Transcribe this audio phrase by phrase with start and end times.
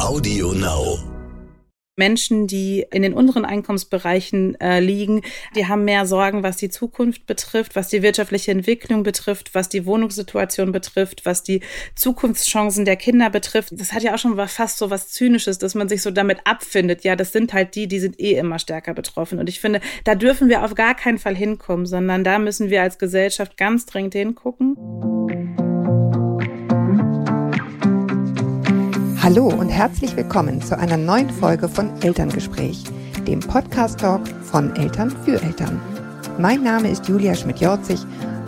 [0.00, 0.98] Audio Now.
[1.96, 5.20] Menschen, die in den unteren Einkommensbereichen äh, liegen,
[5.54, 9.86] die haben mehr Sorgen, was die Zukunft betrifft, was die wirtschaftliche Entwicklung betrifft, was die
[9.86, 11.60] Wohnungssituation betrifft, was die
[11.94, 13.72] Zukunftschancen der Kinder betrifft.
[13.72, 17.04] Das hat ja auch schon fast so was Zynisches, dass man sich so damit abfindet.
[17.04, 19.38] Ja, das sind halt die, die sind eh immer stärker betroffen.
[19.38, 22.82] Und ich finde, da dürfen wir auf gar keinen Fall hinkommen, sondern da müssen wir
[22.82, 24.76] als Gesellschaft ganz dringend hingucken.
[29.30, 32.82] Hallo und herzlich willkommen zu einer neuen Folge von Elterngespräch,
[33.28, 35.80] dem Podcast-Talk von Eltern für Eltern.
[36.36, 38.00] Mein Name ist Julia Schmidt-Jorzig.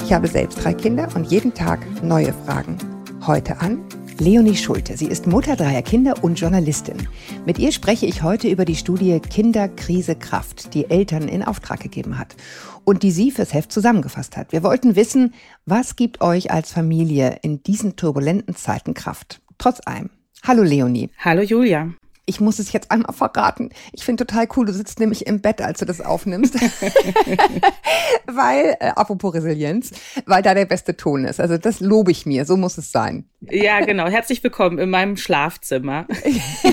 [0.04, 2.78] Ich habe selbst drei Kinder und jeden Tag neue Fragen.
[3.24, 3.84] Heute an
[4.18, 4.96] Leonie Schulte.
[4.96, 7.06] Sie ist Mutter dreier Kinder und Journalistin.
[7.46, 12.18] Mit ihr spreche ich heute über die Studie Kinderkrise Kraft, die Eltern in Auftrag gegeben
[12.18, 12.34] hat
[12.82, 14.50] und die sie fürs Heft zusammengefasst hat.
[14.50, 15.32] Wir wollten wissen,
[15.64, 19.42] was gibt euch als Familie in diesen turbulenten Zeiten Kraft?
[19.58, 20.10] Trotz allem.
[20.44, 21.08] Hallo Leonie.
[21.24, 22.01] Hallo Julia.
[22.24, 23.70] Ich muss es jetzt einmal verraten.
[23.92, 26.54] Ich finde total cool, du sitzt nämlich im Bett, als du das aufnimmst.
[28.26, 29.90] weil, äh, apropos Resilienz,
[30.26, 31.40] weil da der beste Ton ist.
[31.40, 33.24] Also das lobe ich mir, so muss es sein.
[33.50, 34.06] Ja, genau.
[34.06, 36.06] Herzlich willkommen in meinem Schlafzimmer.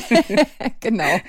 [0.81, 1.19] genau.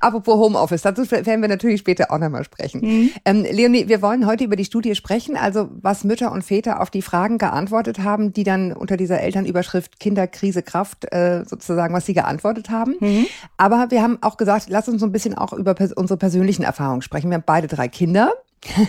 [0.00, 2.80] apropos Homeoffice, dazu werden wir natürlich später auch nochmal sprechen.
[2.80, 3.10] Mhm.
[3.24, 6.90] Ähm, Leonie, wir wollen heute über die Studie sprechen, also was Mütter und Väter auf
[6.90, 12.14] die Fragen geantwortet haben, die dann unter dieser Elternüberschrift Kinderkrise Kraft äh, sozusagen, was sie
[12.14, 12.96] geantwortet haben.
[12.98, 13.26] Mhm.
[13.56, 16.62] Aber wir haben auch gesagt, lass uns so ein bisschen auch über pers unsere persönlichen
[16.62, 17.30] Erfahrungen sprechen.
[17.30, 18.32] Wir haben beide drei Kinder.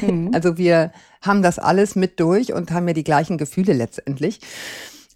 [0.02, 0.32] Mhm.
[0.34, 4.40] Also wir haben das alles mit durch und haben ja die gleichen Gefühle letztendlich.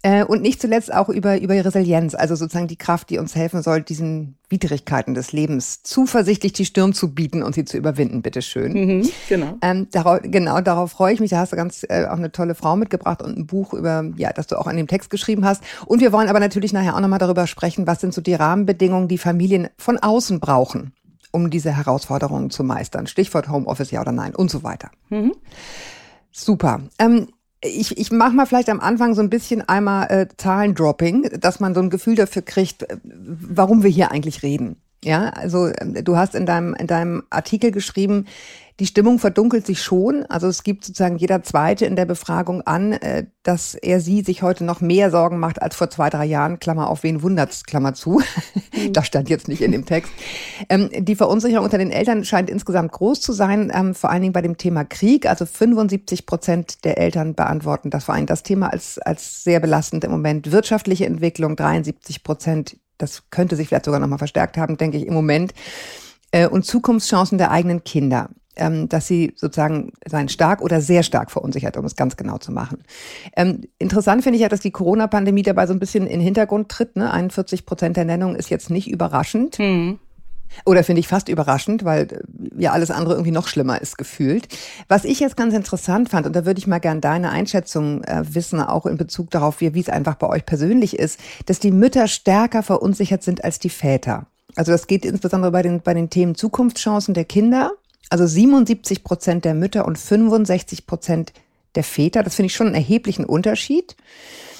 [0.02, 3.62] Äh, und nicht zuletzt auch über, über Resilienz, also sozusagen die Kraft, die uns helfen
[3.62, 8.72] soll, diesen Widrigkeiten des Lebens zuversichtlich die Stirn zu bieten und sie zu überwinden, bitteschön.
[8.72, 9.58] Mhm, genau.
[9.60, 11.30] Ähm, darauf, genau, darauf freue ich mich.
[11.30, 14.32] Da hast du ganz äh, auch eine tolle Frau mitgebracht und ein Buch über, ja,
[14.32, 15.62] das du auch an dem Text geschrieben hast.
[15.84, 19.06] Und wir wollen aber natürlich nachher auch nochmal darüber sprechen, was sind so die Rahmenbedingungen,
[19.06, 20.94] die Familien von außen brauchen,
[21.30, 23.06] um diese Herausforderungen zu meistern.
[23.06, 24.90] Stichwort Homeoffice, ja oder nein und so weiter.
[25.10, 25.34] Mhm.
[26.32, 26.80] Super.
[26.98, 27.28] Ähm,
[27.62, 31.74] ich, ich mache mal vielleicht am Anfang so ein bisschen einmal äh, Zahlendropping, dass man
[31.74, 34.76] so ein Gefühl dafür kriegt, äh, warum wir hier eigentlich reden.
[35.04, 38.26] Ja, also äh, du hast in deinem, in deinem Artikel geschrieben,
[38.80, 40.24] die Stimmung verdunkelt sich schon.
[40.30, 44.42] Also es gibt sozusagen jeder Zweite in der Befragung an, äh, dass er sie sich
[44.42, 46.58] heute noch mehr Sorgen macht als vor zwei, drei Jahren.
[46.60, 48.22] Klammer auf, wen wundert's, Klammer zu.
[48.72, 48.92] Mhm.
[48.94, 50.10] das stand jetzt nicht in dem Text.
[50.70, 54.32] Ähm, die Verunsicherung unter den Eltern scheint insgesamt groß zu sein, ähm, vor allen Dingen
[54.32, 55.26] bei dem Thema Krieg.
[55.26, 60.04] Also 75 Prozent der Eltern beantworten das vor allem das Thema als, als sehr belastend
[60.04, 60.52] im Moment.
[60.52, 62.78] Wirtschaftliche Entwicklung 73 Prozent.
[63.02, 65.52] Das könnte sich vielleicht sogar noch mal verstärkt haben, denke ich, im Moment
[66.30, 68.30] äh, und Zukunftschancen der eigenen Kinder
[68.60, 72.52] ähm, dass sie sozusagen seien stark oder sehr stark verunsichert, um es ganz genau zu
[72.52, 72.82] machen.
[73.36, 76.68] Ähm, interessant finde ich ja, dass die Corona-Pandemie dabei so ein bisschen in den Hintergrund
[76.68, 76.96] tritt.
[76.96, 77.10] Ne?
[77.10, 79.58] 41 Prozent der Nennung ist jetzt nicht überraschend.
[79.58, 79.98] Mhm.
[80.64, 84.48] Oder finde ich fast überraschend, weil äh, ja alles andere irgendwie noch schlimmer ist gefühlt.
[84.88, 88.22] Was ich jetzt ganz interessant fand, und da würde ich mal gern deine Einschätzung äh,
[88.34, 92.08] wissen, auch in Bezug darauf, wie, es einfach bei euch persönlich ist, dass die Mütter
[92.08, 94.26] stärker verunsichert sind als die Väter.
[94.56, 97.72] Also das geht insbesondere bei den, bei den Themen Zukunftschancen der Kinder
[98.10, 101.32] also 77 Prozent der Mütter und 65 Prozent
[101.76, 102.22] der Väter.
[102.22, 103.96] Das finde ich schon einen erheblichen Unterschied.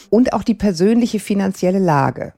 [0.09, 2.33] Und auch die persönliche finanzielle Lage.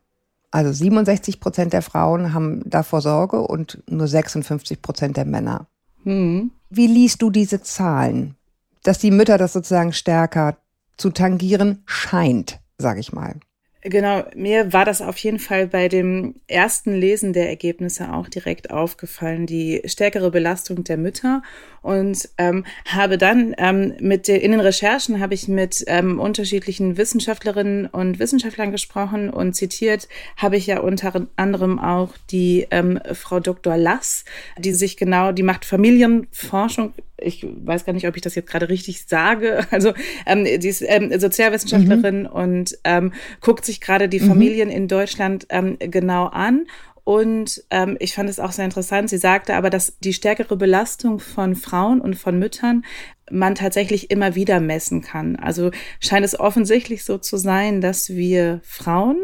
[0.52, 5.66] Also 67 Prozent der Frauen haben davor Sorge und nur 56 Prozent der Männer.
[6.04, 6.52] Hm.
[6.68, 8.36] Wie liest du diese Zahlen?
[8.82, 10.58] Dass die Mütter das sozusagen stärker
[10.98, 13.36] zu tangieren scheint, sage ich mal.
[13.84, 18.70] Genau, mir war das auf jeden Fall bei dem ersten Lesen der Ergebnisse auch direkt
[18.70, 21.42] aufgefallen, die stärkere Belastung der Mütter
[21.82, 26.96] und ähm, habe dann ähm, mit der, in den Recherchen habe ich mit ähm, unterschiedlichen
[26.96, 33.40] Wissenschaftlerinnen und Wissenschaftlern gesprochen und zitiert habe ich ja unter anderem auch die ähm, Frau
[33.40, 33.76] Dr.
[33.76, 34.24] Lass,
[34.58, 36.94] die sich genau, die macht Familienforschung
[37.24, 39.60] ich weiß gar nicht, ob ich das jetzt gerade richtig sage.
[39.70, 39.94] Also
[40.26, 42.26] ähm, die ist ähm, Sozialwissenschaftlerin mhm.
[42.26, 44.28] und ähm, guckt sich gerade die mhm.
[44.28, 44.74] Familien mhm.
[44.74, 46.66] in Deutschland ähm, genau an
[47.04, 49.10] und ähm, ich fand es auch sehr interessant.
[49.10, 52.84] Sie sagte aber, dass die stärkere Belastung von Frauen und von Müttern
[53.30, 55.36] man tatsächlich immer wieder messen kann.
[55.36, 59.18] Also scheint es offensichtlich so zu sein, dass wir Frauen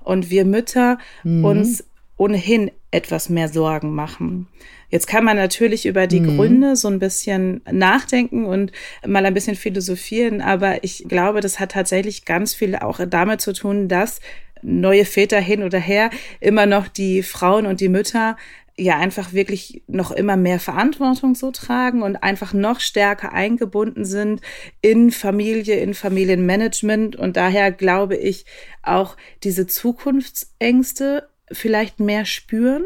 [0.00, 1.44] und wir Mütter mhm.
[1.44, 1.84] uns
[2.16, 4.48] ohnehin etwas mehr Sorgen machen.
[4.88, 6.36] Jetzt kann man natürlich über die mhm.
[6.36, 8.72] Gründe so ein bisschen nachdenken und
[9.06, 13.52] mal ein bisschen philosophieren, aber ich glaube, das hat tatsächlich ganz viel auch damit zu
[13.52, 14.20] tun, dass
[14.62, 16.10] neue Väter hin oder her
[16.40, 18.36] immer noch die Frauen und die Mütter
[18.76, 24.40] ja einfach wirklich noch immer mehr Verantwortung so tragen und einfach noch stärker eingebunden sind
[24.80, 27.14] in Familie, in Familienmanagement.
[27.14, 28.46] Und daher glaube ich
[28.82, 32.84] auch diese Zukunftsängste vielleicht mehr spüren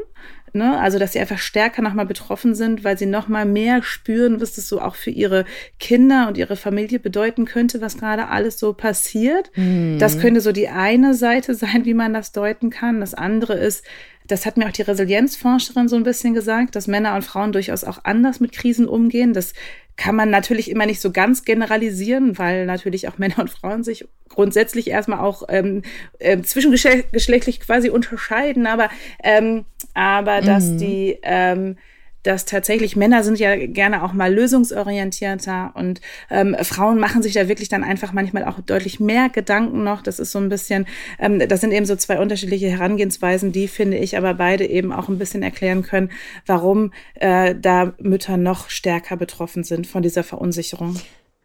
[0.54, 0.78] ne?
[0.78, 4.68] Also, dass sie einfach stärker nochmal betroffen sind, weil sie nochmal mehr spüren, was das
[4.68, 5.44] so auch für ihre
[5.78, 9.50] Kinder und ihre Familie bedeuten könnte, was gerade alles so passiert.
[9.56, 9.98] Mhm.
[9.98, 13.00] Das könnte so die eine Seite sein, wie man das deuten kann.
[13.00, 13.84] Das andere ist,
[14.26, 17.84] das hat mir auch die Resilienzforscherin so ein bisschen gesagt, dass Männer und Frauen durchaus
[17.84, 19.34] auch anders mit Krisen umgehen.
[19.34, 19.52] Das
[19.96, 24.06] kann man natürlich immer nicht so ganz generalisieren, weil natürlich auch Männer und Frauen sich
[24.28, 25.82] grundsätzlich erstmal auch ähm,
[26.18, 28.88] äh, zwischengeschlechtlich quasi unterscheiden, aber,
[29.22, 30.46] ähm, aber mhm.
[30.46, 31.76] dass die ähm,
[32.24, 36.00] dass tatsächlich Männer sind ja gerne auch mal lösungsorientierter und
[36.30, 40.02] ähm, Frauen machen sich da wirklich dann einfach manchmal auch deutlich mehr Gedanken noch.
[40.02, 40.86] Das ist so ein bisschen,
[41.18, 45.08] ähm, das sind eben so zwei unterschiedliche Herangehensweisen, die finde ich aber beide eben auch
[45.08, 46.10] ein bisschen erklären können,
[46.46, 50.96] warum äh, da Mütter noch stärker betroffen sind von dieser Verunsicherung.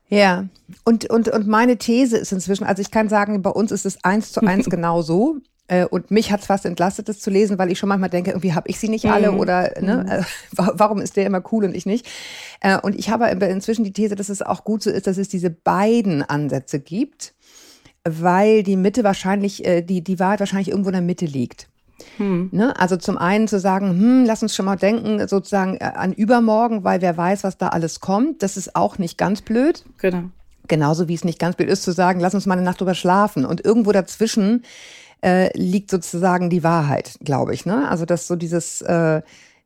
[0.09, 0.47] Ja,
[0.85, 4.03] und, und, und meine These ist inzwischen, also ich kann sagen, bei uns ist es
[4.03, 5.37] eins zu eins genau so.
[5.69, 8.31] Äh, und mich hat es fast entlastet, das zu lesen, weil ich schon manchmal denke,
[8.31, 9.39] irgendwie habe ich sie nicht alle mhm.
[9.39, 10.09] oder ne, mhm.
[10.09, 10.23] äh,
[10.73, 12.07] warum ist der immer cool und ich nicht?
[12.59, 15.29] Äh, und ich habe inzwischen die These, dass es auch gut so ist, dass es
[15.29, 17.35] diese beiden Ansätze gibt,
[18.03, 21.67] weil die Mitte wahrscheinlich, die, die Wahrheit wahrscheinlich irgendwo in der Mitte liegt.
[22.17, 22.49] Hm.
[22.51, 22.77] Ne?
[22.79, 27.01] Also zum einen zu sagen, hm, lass uns schon mal denken, sozusagen an übermorgen, weil
[27.01, 28.41] wer weiß, was da alles kommt.
[28.41, 29.83] Das ist auch nicht ganz blöd.
[29.97, 30.23] Genau.
[30.67, 32.95] Genauso wie es nicht ganz blöd ist zu sagen, lass uns mal eine Nacht drüber
[32.95, 33.45] schlafen.
[33.45, 34.63] Und irgendwo dazwischen
[35.23, 37.65] äh, liegt sozusagen die Wahrheit, glaube ich.
[37.65, 37.87] Ne?
[37.89, 39.21] Also dass so dieses äh,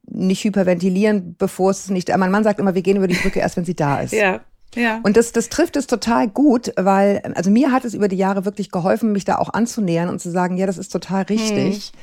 [0.06, 2.16] nicht hyperventilieren, bevor es nicht.
[2.16, 4.14] Mein Mann sagt immer, wir gehen über die Brücke erst, wenn sie da ist.
[4.14, 4.42] Ja.
[4.76, 5.02] Ja.
[5.04, 8.44] Und das, das trifft es total gut, weil, also mir hat es über die Jahre
[8.44, 11.92] wirklich geholfen, mich da auch anzunähern und zu sagen, ja, das ist total richtig.
[11.92, 12.00] Hm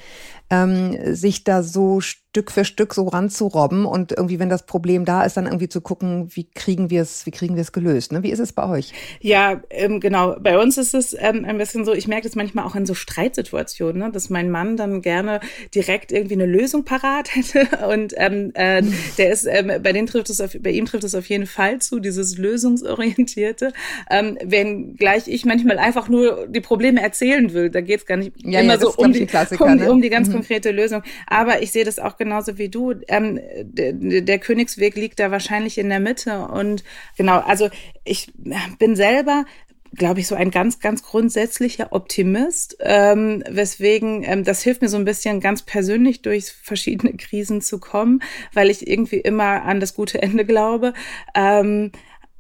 [0.50, 5.24] ähm, sich da so Stück für Stück so ranzurobben und irgendwie, wenn das Problem da
[5.24, 8.12] ist, dann irgendwie zu gucken, wie kriegen wir es, wie kriegen wir es gelöst.
[8.12, 8.22] Ne?
[8.22, 8.92] Wie ist es bei euch?
[9.20, 10.36] Ja, ähm, genau.
[10.40, 12.94] Bei uns ist es ähm, ein bisschen so, ich merke das manchmal auch in so
[12.94, 14.10] Streitsituationen, ne?
[14.12, 15.40] dass mein Mann dann gerne
[15.74, 17.86] direkt irgendwie eine Lösung parat hätte.
[17.88, 18.82] Und ähm, äh,
[19.18, 21.80] der ist, ähm, bei denen trifft es auf, bei ihm trifft es auf jeden Fall
[21.80, 23.72] zu, dieses Lösungsorientierte.
[24.08, 28.16] Ähm, wenn gleich ich manchmal einfach nur die Probleme erzählen will, da geht es gar
[28.16, 29.26] nicht ja, immer ja, so um die,
[29.58, 29.90] um, ne?
[29.90, 31.02] um die ganz mhm konkrete Lösung.
[31.26, 32.94] Aber ich sehe das auch genauso wie du.
[33.08, 36.48] Ähm, der, der Königsweg liegt da wahrscheinlich in der Mitte.
[36.48, 36.82] Und
[37.16, 37.68] genau, also
[38.04, 38.32] ich
[38.78, 39.44] bin selber
[39.92, 44.96] glaube ich, so ein ganz, ganz grundsätzlicher Optimist, ähm, weswegen ähm, das hilft mir so
[44.96, 48.22] ein bisschen ganz persönlich durch verschiedene Krisen zu kommen,
[48.52, 50.94] weil ich irgendwie immer an das gute Ende glaube.
[51.34, 51.90] Ähm,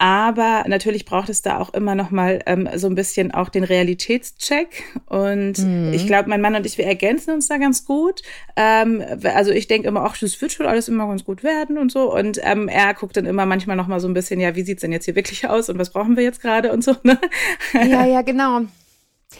[0.00, 3.64] aber natürlich braucht es da auch immer noch mal ähm, so ein bisschen auch den
[3.64, 4.82] Realitätscheck.
[5.04, 5.92] Und mhm.
[5.92, 8.22] ich glaube, mein Mann und ich, wir ergänzen uns da ganz gut.
[8.56, 11.92] Ähm, also ich denke immer, ach, das wird schon alles immer ganz gut werden und
[11.92, 12.14] so.
[12.14, 14.80] Und ähm, er guckt dann immer manchmal noch mal so ein bisschen, ja, wie sieht's
[14.80, 16.96] denn jetzt hier wirklich aus und was brauchen wir jetzt gerade und so.
[17.02, 17.18] Ne?
[17.74, 18.62] Ja, ja, genau.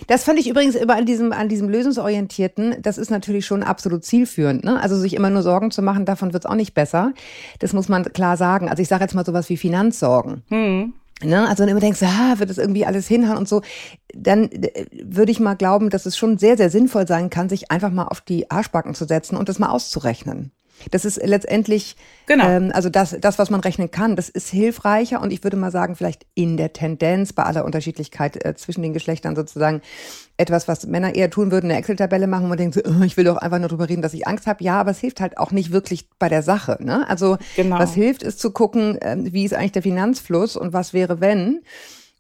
[0.06, 4.04] Das fand ich übrigens immer an diesem, an diesem lösungsorientierten, das ist natürlich schon absolut
[4.04, 4.64] zielführend.
[4.64, 4.81] Ne?
[4.81, 7.12] Also sich immer nur Sorgen zu machen, davon wird es auch nicht besser.
[7.58, 8.69] Das muss man klar sagen.
[8.69, 10.42] Also ich sage jetzt mal sowas wie Finanzsorgen.
[10.48, 10.94] Hm.
[11.22, 11.48] Ne?
[11.48, 13.62] Also wenn du immer denkst, ah, wird das irgendwie alles hinhauen und so,
[14.14, 17.70] dann äh, würde ich mal glauben, dass es schon sehr, sehr sinnvoll sein kann, sich
[17.70, 20.52] einfach mal auf die Arschbacken zu setzen und das mal auszurechnen.
[20.91, 21.97] Das ist letztendlich,
[22.27, 22.49] genau.
[22.49, 25.71] ähm, also das, das, was man rechnen kann, das ist hilfreicher und ich würde mal
[25.71, 29.82] sagen, vielleicht in der Tendenz bei aller Unterschiedlichkeit äh, zwischen den Geschlechtern sozusagen
[30.37, 33.17] etwas, was Männer eher tun würden, eine Excel-Tabelle machen und man denkt so, oh, ich
[33.17, 34.65] will doch einfach nur drüber reden, dass ich Angst habe.
[34.65, 36.79] Ja, aber es hilft halt auch nicht wirklich bei der Sache.
[36.81, 37.08] Ne?
[37.08, 37.79] Also genau.
[37.79, 41.60] was hilft, ist zu gucken, äh, wie ist eigentlich der Finanzfluss und was wäre, wenn.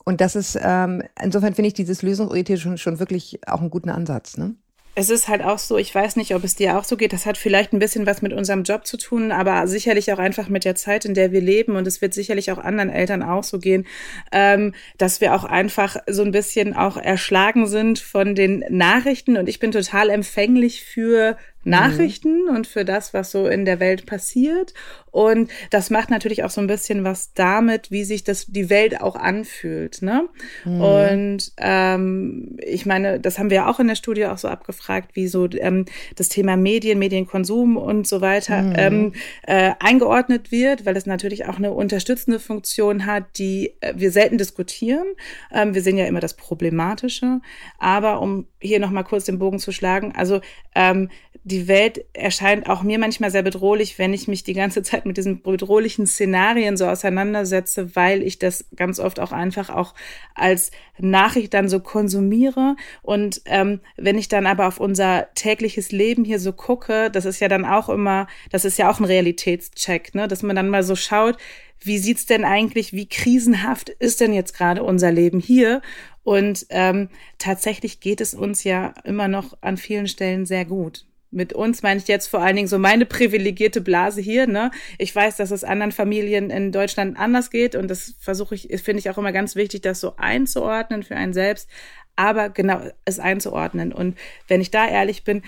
[0.04, 3.90] Und das ist, ähm, insofern finde ich dieses Lösungsorientierte schon, schon wirklich auch einen guten
[3.90, 4.36] Ansatz.
[4.36, 4.54] Ne?
[5.00, 7.14] Es ist halt auch so, ich weiß nicht, ob es dir auch so geht.
[7.14, 10.50] Das hat vielleicht ein bisschen was mit unserem Job zu tun, aber sicherlich auch einfach
[10.50, 11.76] mit der Zeit, in der wir leben.
[11.76, 13.86] Und es wird sicherlich auch anderen Eltern auch so gehen,
[14.30, 19.38] ähm, dass wir auch einfach so ein bisschen auch erschlagen sind von den Nachrichten.
[19.38, 22.56] Und ich bin total empfänglich für Nachrichten mhm.
[22.56, 24.72] und für das, was so in der Welt passiert.
[25.10, 29.00] Und das macht natürlich auch so ein bisschen was damit, wie sich das die Welt
[29.00, 30.02] auch anfühlt.
[30.02, 30.28] Ne?
[30.64, 30.80] Mhm.
[30.80, 35.26] Und ähm, ich meine, das haben wir auch in der Studie auch so abgefragt, wie
[35.26, 35.84] so ähm,
[36.16, 38.74] das Thema Medien, Medienkonsum und so weiter mhm.
[38.76, 39.12] ähm,
[39.42, 44.38] äh, eingeordnet wird, weil es natürlich auch eine unterstützende Funktion hat, die äh, wir selten
[44.38, 45.06] diskutieren.
[45.52, 47.40] Ähm, wir sehen ja immer das Problematische.
[47.78, 50.40] Aber um hier nochmal kurz den Bogen zu schlagen, also
[50.74, 51.10] ähm,
[51.42, 55.16] die Welt erscheint auch mir manchmal sehr bedrohlich, wenn ich mich die ganze Zeit mit
[55.16, 59.94] diesen bedrohlichen Szenarien so auseinandersetze, weil ich das ganz oft auch einfach auch
[60.34, 62.76] als Nachricht dann so konsumiere.
[63.02, 67.40] Und ähm, wenn ich dann aber auf unser tägliches Leben hier so gucke, das ist
[67.40, 70.28] ja dann auch immer, das ist ja auch ein Realitätscheck, ne?
[70.28, 71.38] dass man dann mal so schaut,
[71.82, 75.80] wie sieht's denn eigentlich, wie krisenhaft ist denn jetzt gerade unser Leben hier?
[76.22, 81.06] Und ähm, tatsächlich geht es uns ja immer noch an vielen Stellen sehr gut.
[81.30, 84.46] Mit uns meine ich jetzt vor allen Dingen so meine privilegierte Blase hier.
[84.46, 84.70] Ne?
[84.98, 88.98] Ich weiß, dass es anderen Familien in Deutschland anders geht und das versuche ich, finde
[88.98, 91.68] ich auch immer ganz wichtig, das so einzuordnen für einen selbst,
[92.16, 93.92] aber genau es einzuordnen.
[93.92, 94.18] Und
[94.48, 95.42] wenn ich da ehrlich bin,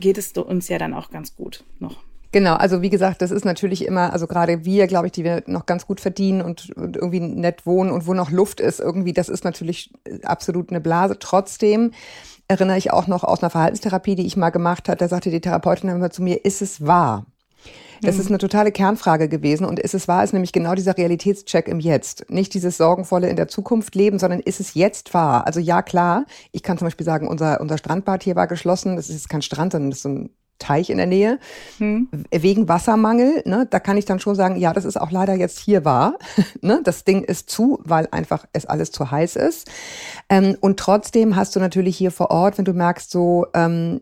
[0.00, 2.02] geht es uns ja dann auch ganz gut noch.
[2.32, 5.42] Genau, also wie gesagt, das ist natürlich immer, also gerade wir, glaube ich, die wir
[5.46, 9.14] noch ganz gut verdienen und, und, irgendwie nett wohnen und wo noch Luft ist, irgendwie,
[9.14, 9.90] das ist natürlich
[10.22, 11.18] absolut eine Blase.
[11.18, 11.92] Trotzdem
[12.48, 15.40] erinnere ich auch noch aus einer Verhaltenstherapie, die ich mal gemacht habe, da sagte die
[15.40, 17.26] Therapeutin immer zu mir, ist es wahr?
[18.02, 21.66] Das ist eine totale Kernfrage gewesen und ist es wahr, ist nämlich genau dieser Realitätscheck
[21.66, 22.30] im Jetzt.
[22.30, 25.46] Nicht dieses sorgenvolle in der Zukunft leben, sondern ist es jetzt wahr?
[25.46, 28.96] Also ja, klar, ich kann zum Beispiel sagen, unser, unser Strandbad hier war geschlossen.
[28.96, 31.38] Das ist jetzt kein Strand, sondern das ist so ein Teich in der Nähe,
[31.78, 32.08] hm.
[32.30, 33.42] wegen Wassermangel.
[33.44, 36.16] Ne, da kann ich dann schon sagen, ja, das ist auch leider jetzt hier wahr.
[36.60, 39.70] ne, das Ding ist zu, weil einfach es alles zu heiß ist.
[40.28, 44.00] Ähm, und trotzdem hast du natürlich hier vor Ort, wenn du merkst, so, ähm,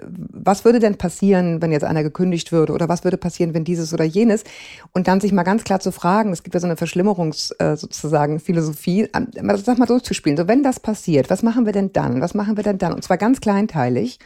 [0.00, 3.92] was würde denn passieren, wenn jetzt einer gekündigt würde oder was würde passieren, wenn dieses
[3.92, 4.44] oder jenes
[4.92, 7.76] und dann sich mal ganz klar zu fragen, es gibt ja so eine Verschlimmerungs äh,
[7.76, 12.34] sozusagen Philosophie, sag mal durchzuspielen, so wenn das passiert, was machen wir denn dann, was
[12.34, 14.20] machen wir denn dann und zwar ganz kleinteilig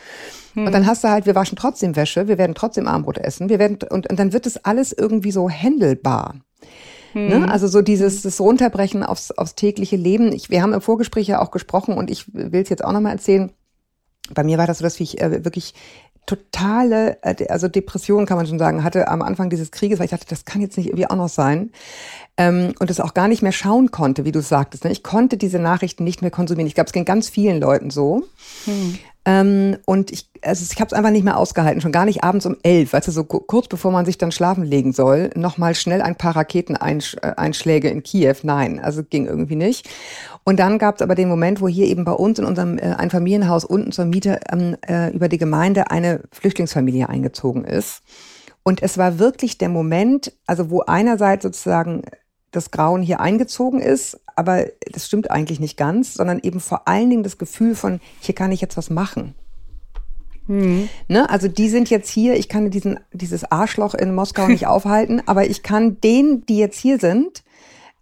[0.52, 0.66] hm.
[0.66, 3.58] und dann hast du halt, wir waschen trotzdem Wäsche, wir werden trotzdem Armbrot essen, wir
[3.58, 6.34] werden und, und dann wird das alles irgendwie so händelbar.
[7.14, 7.36] Ne?
[7.36, 7.44] Hm.
[7.48, 10.32] Also so dieses das Runterbrechen aufs, aufs tägliche Leben.
[10.32, 13.12] Ich, wir haben im Vorgespräch ja auch gesprochen und ich will es jetzt auch nochmal
[13.12, 13.52] erzählen
[14.35, 15.75] bei mir war das so, dass ich äh, wirklich
[16.26, 20.11] totale, äh, also Depression kann man schon sagen, hatte am Anfang dieses Krieges, weil ich
[20.11, 21.71] dachte, das kann jetzt nicht irgendwie auch noch sein.
[22.37, 24.85] Ähm, und es auch gar nicht mehr schauen konnte, wie du sagtest.
[24.85, 24.92] Ne?
[24.92, 26.66] Ich konnte diese Nachrichten nicht mehr konsumieren.
[26.66, 28.25] Ich glaube, es ging ganz vielen Leuten so.
[28.64, 28.99] Hm.
[29.28, 32.47] Ähm, und ich, also ich habe es einfach nicht mehr ausgehalten, schon gar nicht abends
[32.47, 36.00] um elf, weißt du, so kurz bevor man sich dann schlafen legen soll, nochmal schnell
[36.00, 38.37] ein paar Raketeneinschläge in Kiew.
[38.45, 39.88] Nein, also ging irgendwie nicht.
[40.45, 42.83] Und dann gab es aber den Moment, wo hier eben bei uns in unserem äh,
[42.83, 48.02] Einfamilienhaus unten zur Miete ähm, äh, über die Gemeinde eine Flüchtlingsfamilie eingezogen ist.
[48.62, 52.02] Und es war wirklich der Moment, also wo einerseits sozusagen
[52.56, 57.10] das Grauen hier eingezogen ist, aber das stimmt eigentlich nicht ganz, sondern eben vor allen
[57.10, 59.34] Dingen das Gefühl von, hier kann ich jetzt was machen.
[60.46, 60.88] Mhm.
[61.08, 61.28] Ne?
[61.28, 65.48] Also die sind jetzt hier, ich kann diesen, dieses Arschloch in Moskau nicht aufhalten, aber
[65.48, 67.42] ich kann denen, die jetzt hier sind,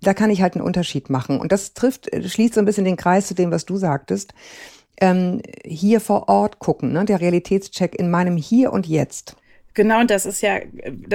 [0.02, 1.40] da kann ich halt einen Unterschied machen.
[1.40, 4.34] Und das trifft, schließt so ein bisschen den Kreis zu dem, was du sagtest.
[5.00, 7.04] Ähm, hier vor Ort gucken, ne?
[7.04, 9.36] der Realitätscheck in meinem Hier und Jetzt.
[9.74, 10.60] Genau, und das ist ja,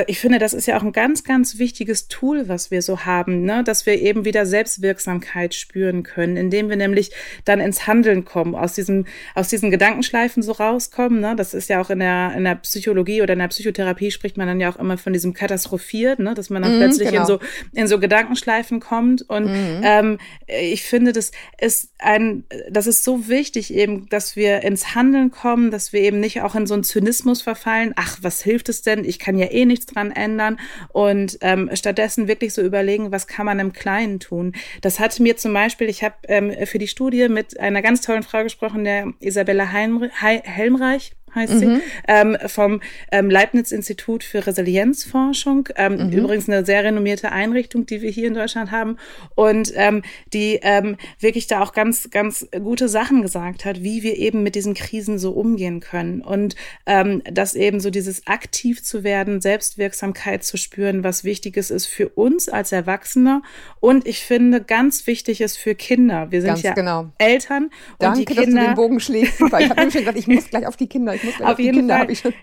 [0.08, 3.44] ich finde, das ist ja auch ein ganz, ganz wichtiges Tool, was wir so haben,
[3.44, 3.64] ne?
[3.64, 7.12] dass wir eben wieder Selbstwirksamkeit spüren können, indem wir nämlich
[7.46, 11.22] dann ins Handeln kommen, aus diesem, aus diesen Gedankenschleifen so rauskommen.
[11.22, 11.38] Ne?
[11.38, 14.48] Das ist ja auch in der, in der Psychologie oder in der Psychotherapie spricht man
[14.48, 16.34] dann ja auch immer von diesem Katastrophiert, ne?
[16.34, 17.22] dass man dann mm, plötzlich genau.
[17.22, 17.40] in so,
[17.74, 19.22] in so Gedankenschleifen kommt.
[19.22, 19.82] Und mm.
[19.84, 25.32] ähm, ich finde, das ist ein, das ist so wichtig eben, dass wir ins Handeln
[25.32, 27.94] kommen, dass wir eben nicht auch in so einen Zynismus verfallen.
[27.96, 29.06] Ach, was hilft es denn?
[29.06, 30.60] Ich kann ja eh nichts dran ändern.
[30.90, 34.54] Und ähm, stattdessen wirklich so überlegen, was kann man im Kleinen tun.
[34.82, 38.24] Das hat mir zum Beispiel, ich habe ähm, für die Studie mit einer ganz tollen
[38.24, 41.60] Frau gesprochen, der Isabella Helmreich heißt mhm.
[41.60, 42.82] sie, ähm, vom
[43.12, 45.70] ähm, Leibniz-Institut für Resilienzforschung.
[45.76, 46.12] Ähm, mhm.
[46.12, 48.98] Übrigens eine sehr renommierte Einrichtung, die wir hier in Deutschland haben
[49.36, 50.02] und ähm,
[50.34, 54.56] die ähm, wirklich da auch ganz, ganz gute Sachen gesagt hat, wie wir eben mit
[54.56, 56.56] diesen Krisen so umgehen können und
[56.86, 62.10] ähm, dass eben so dieses aktiv zu werden, Selbstwirksamkeit zu spüren, was Wichtiges ist für
[62.10, 63.42] uns als Erwachsene
[63.80, 66.32] und ich finde ganz wichtig ist für Kinder.
[66.32, 67.10] Wir sind ganz ja genau.
[67.18, 67.70] Eltern
[68.00, 68.46] Danke, und die Kinder.
[68.46, 69.38] dass du den Bogen schlägst.
[69.38, 69.60] Super.
[69.60, 71.60] Ich habe nämlich schon gedacht, ich muss gleich auf die Kinder ich muss auf, auf
[71.60, 72.12] jeden Kinder Fall.
[72.12, 72.34] Ich schon.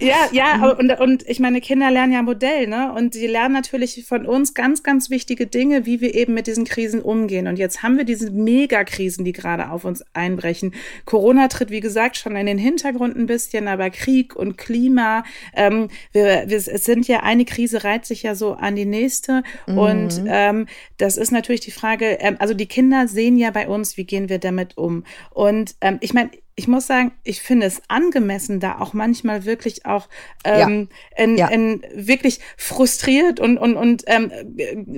[0.00, 0.90] Ja, ja, mhm.
[0.90, 2.92] und, und ich meine, Kinder lernen ja Modell, ne?
[2.92, 6.64] Und die lernen natürlich von uns ganz, ganz wichtige Dinge, wie wir eben mit diesen
[6.64, 7.46] Krisen umgehen.
[7.46, 10.74] Und jetzt haben wir diese Megakrisen, die gerade auf uns einbrechen.
[11.04, 15.24] Corona tritt, wie gesagt, schon in den Hintergrund ein bisschen, aber Krieg und Klima,
[15.54, 19.42] ähm, wir, wir, es sind ja, eine Krise reiht sich ja so an die nächste.
[19.66, 19.78] Mhm.
[19.78, 23.96] Und ähm, das ist natürlich die Frage, ähm, also die Kinder sehen ja bei uns,
[23.96, 25.04] wie gehen wir damit um.
[25.30, 29.86] Und ähm, ich meine, ich muss sagen, ich finde es angemessen, da auch manchmal wirklich
[29.86, 30.08] auch
[30.44, 31.24] ähm, ja.
[31.24, 31.48] In, ja.
[31.48, 34.30] In wirklich frustriert und und und ähm,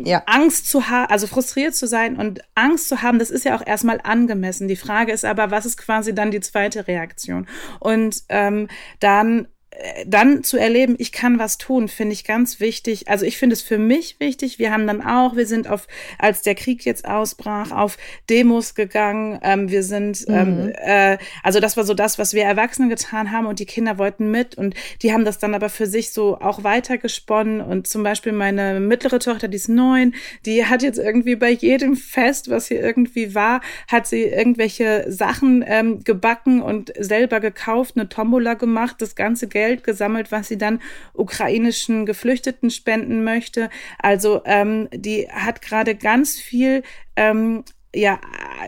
[0.04, 0.22] ja.
[0.26, 3.66] Angst zu haben, also frustriert zu sein und Angst zu haben, das ist ja auch
[3.66, 4.68] erstmal angemessen.
[4.68, 7.46] Die Frage ist aber, was ist quasi dann die zweite Reaktion?
[7.80, 8.68] Und ähm,
[9.00, 9.48] dann
[10.06, 13.09] dann zu erleben, ich kann was tun, finde ich ganz wichtig.
[13.09, 14.59] Also ich finde es für mich wichtig.
[14.59, 15.87] Wir haben dann auch, wir sind auf,
[16.18, 17.99] als der Krieg jetzt ausbrach, auf
[18.30, 19.38] Demos gegangen.
[19.42, 20.35] Ähm, wir sind, mhm.
[20.35, 23.99] ähm, äh, also das war so das, was wir Erwachsene getan haben und die Kinder
[23.99, 27.61] wollten mit und die haben das dann aber für sich so auch weitergesponnen.
[27.61, 30.14] Und zum Beispiel meine mittlere Tochter, die ist neun,
[30.47, 35.64] die hat jetzt irgendwie bei jedem Fest, was hier irgendwie war, hat sie irgendwelche Sachen
[35.66, 40.58] ähm, gebacken und selber gekauft, eine Tombola gemacht, das ganze Geld Geld gesammelt, was sie
[40.58, 40.80] dann
[41.12, 43.68] ukrainischen Geflüchteten spenden möchte.
[43.99, 46.85] Also ähm, die hat gerade ganz viel
[47.16, 47.64] ähm,
[47.97, 48.21] ja,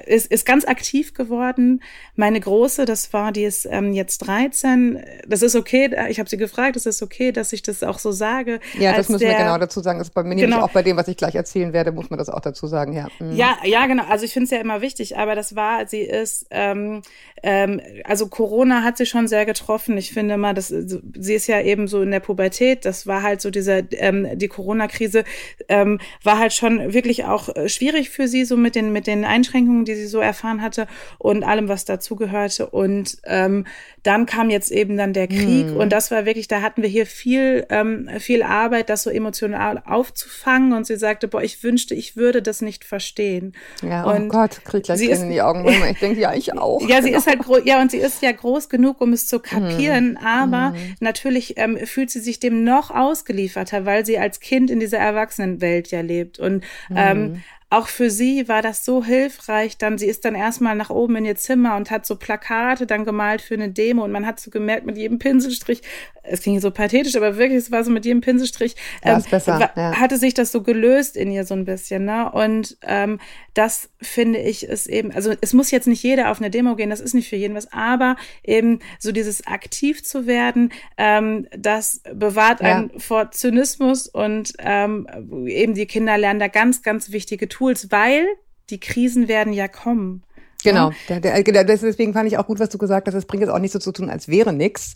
[0.07, 1.83] ist, ist ganz aktiv geworden.
[2.17, 5.03] Meine Große, das war, die ist ähm, jetzt 13.
[5.27, 5.91] Das ist okay.
[6.09, 8.61] Ich habe sie gefragt, es ist okay, dass ich das auch so sage.
[8.79, 9.99] Ja, das müssen der, wir genau dazu sagen.
[9.99, 10.57] Das ist bei mir genau.
[10.57, 12.93] nämlich auch bei dem, was ich gleich erzählen werde, muss man das auch dazu sagen.
[12.93, 13.33] Ja, mhm.
[13.33, 14.05] ja, ja, genau.
[14.09, 17.03] Also ich finde es ja immer wichtig, aber das war, sie ist, ähm,
[17.43, 19.97] ähm, also Corona hat sie schon sehr getroffen.
[19.99, 22.85] Ich finde mal, dass sie ist ja eben so in der Pubertät.
[22.85, 25.25] Das war halt so dieser, ähm, die Corona-Krise
[25.69, 29.18] ähm, war halt schon wirklich auch äh, schwierig für sie, so mit den, mit den
[29.19, 30.87] den Einschränkungen, die sie so erfahren hatte
[31.19, 32.67] und allem, was dazugehörte.
[32.67, 33.67] Und ähm,
[34.03, 35.77] dann kam jetzt eben dann der Krieg mhm.
[35.77, 39.83] und das war wirklich, da hatten wir hier viel, ähm, viel Arbeit, das so emotional
[39.85, 40.73] aufzufangen.
[40.73, 43.55] Und sie sagte, boah, ich wünschte, ich würde das nicht verstehen.
[43.83, 45.67] Ja, oh und oh Gott, kriegt gleich sie ist, in die Augen.
[45.91, 46.87] Ich denke, ja, ich auch.
[46.89, 49.41] Ja, sie ist halt groß, ja, und sie ist ja groß genug, um es zu
[49.41, 50.27] kapieren, mhm.
[50.27, 50.95] aber mhm.
[51.01, 55.91] natürlich ähm, fühlt sie sich dem noch ausgelieferter, weil sie als Kind in dieser Erwachsenenwelt
[55.91, 56.39] ja lebt.
[56.39, 59.77] Und ähm, mhm auch für sie war das so hilfreich.
[59.77, 63.05] Dann, sie ist dann erstmal nach oben in ihr Zimmer und hat so Plakate dann
[63.05, 65.83] gemalt für eine Demo und man hat so gemerkt, mit jedem Pinselstrich,
[66.23, 69.99] es ging so pathetisch, aber wirklich, es war so mit jedem Pinselstrich, ähm, besser, ja.
[69.99, 72.31] hatte sich das so gelöst in ihr so ein bisschen, ne?
[72.31, 73.19] Und ähm,
[73.55, 76.91] das finde ich ist eben, also es muss jetzt nicht jeder auf eine Demo gehen,
[76.91, 82.03] das ist nicht für jeden was, aber eben so dieses aktiv zu werden, ähm, das
[82.13, 82.77] bewahrt ja.
[82.77, 85.07] einen vor Zynismus und ähm,
[85.47, 87.58] eben die Kinder lernen da ganz, ganz wichtige Tools,
[87.91, 88.27] weil
[88.71, 90.23] die Krisen werden ja kommen.
[90.65, 93.15] Genau, der, deswegen fand ich auch gut, was du gesagt hast.
[93.15, 94.95] Es bringt jetzt auch nicht so zu tun, als wäre nichts.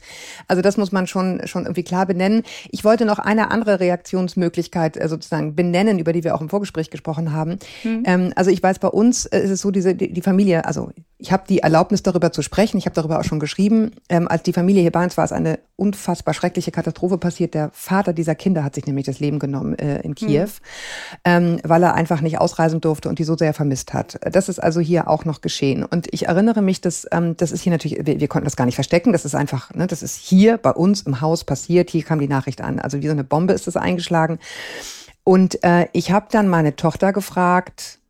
[0.48, 2.42] Also das muss man schon schon irgendwie klar benennen.
[2.70, 6.90] Ich wollte noch eine andere Reaktionsmöglichkeit äh, sozusagen benennen, über die wir auch im Vorgespräch
[6.90, 7.58] gesprochen haben.
[7.84, 8.02] Mhm.
[8.06, 10.64] Ähm, also ich weiß, bei uns äh, ist es so, diese die, die Familie.
[10.64, 10.90] Also
[11.22, 12.78] ich habe die Erlaubnis, darüber zu sprechen.
[12.78, 13.92] Ich habe darüber auch schon geschrieben.
[14.08, 17.54] Ähm, als die Familie hier bei uns war, ist eine unfassbar schreckliche Katastrophe passiert.
[17.54, 20.48] Der Vater dieser Kinder hat sich nämlich das Leben genommen äh, in Kiew, mhm.
[21.24, 24.18] ähm, weil er einfach nicht ausreisen durfte und die so sehr vermisst hat.
[24.32, 25.84] Das ist also hier auch noch geschehen.
[25.84, 28.66] Und ich erinnere mich, dass ähm, das ist hier natürlich, wir, wir konnten das gar
[28.66, 29.12] nicht verstecken.
[29.12, 31.90] Das ist einfach, ne, das ist hier bei uns im Haus passiert.
[31.90, 32.80] Hier kam die Nachricht an.
[32.80, 34.40] Also wie so eine Bombe ist das eingeschlagen.
[35.22, 38.00] Und äh, ich habe dann meine Tochter gefragt,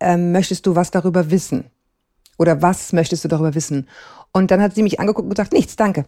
[0.00, 1.70] äh, möchtest du was darüber wissen?
[2.38, 3.88] Oder was möchtest du darüber wissen?
[4.32, 6.06] Und dann hat sie mich angeguckt und gesagt, nichts, danke.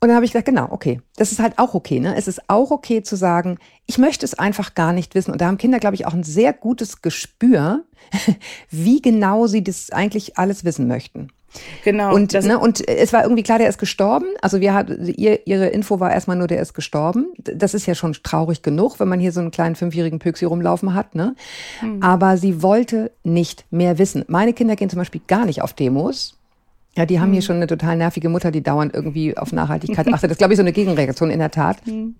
[0.00, 1.00] Und dann habe ich gesagt, genau, okay.
[1.16, 2.00] Das ist halt auch okay.
[2.00, 2.16] Ne?
[2.16, 5.30] Es ist auch okay zu sagen, ich möchte es einfach gar nicht wissen.
[5.30, 7.84] Und da haben Kinder, glaube ich, auch ein sehr gutes Gespür,
[8.70, 11.28] wie genau sie das eigentlich alles wissen möchten.
[11.84, 12.14] Genau.
[12.14, 14.26] Und, ne, und es war irgendwie klar, der ist gestorben.
[14.40, 17.26] Also wir hat, ihr, ihre Info war erstmal nur, der ist gestorben.
[17.38, 20.94] Das ist ja schon traurig genug, wenn man hier so einen kleinen fünfjährigen Pöksi rumlaufen
[20.94, 21.14] hat.
[21.14, 21.34] Ne?
[21.82, 22.02] Mhm.
[22.02, 24.24] Aber sie wollte nicht mehr wissen.
[24.28, 26.36] Meine Kinder gehen zum Beispiel gar nicht auf Demos.
[26.96, 27.34] Ja, die haben mhm.
[27.34, 30.24] hier schon eine total nervige Mutter, die dauernd irgendwie auf Nachhaltigkeit achtet.
[30.24, 31.86] Das ist, glaube ich, so eine Gegenreaktion in der Tat.
[31.86, 32.16] Mhm.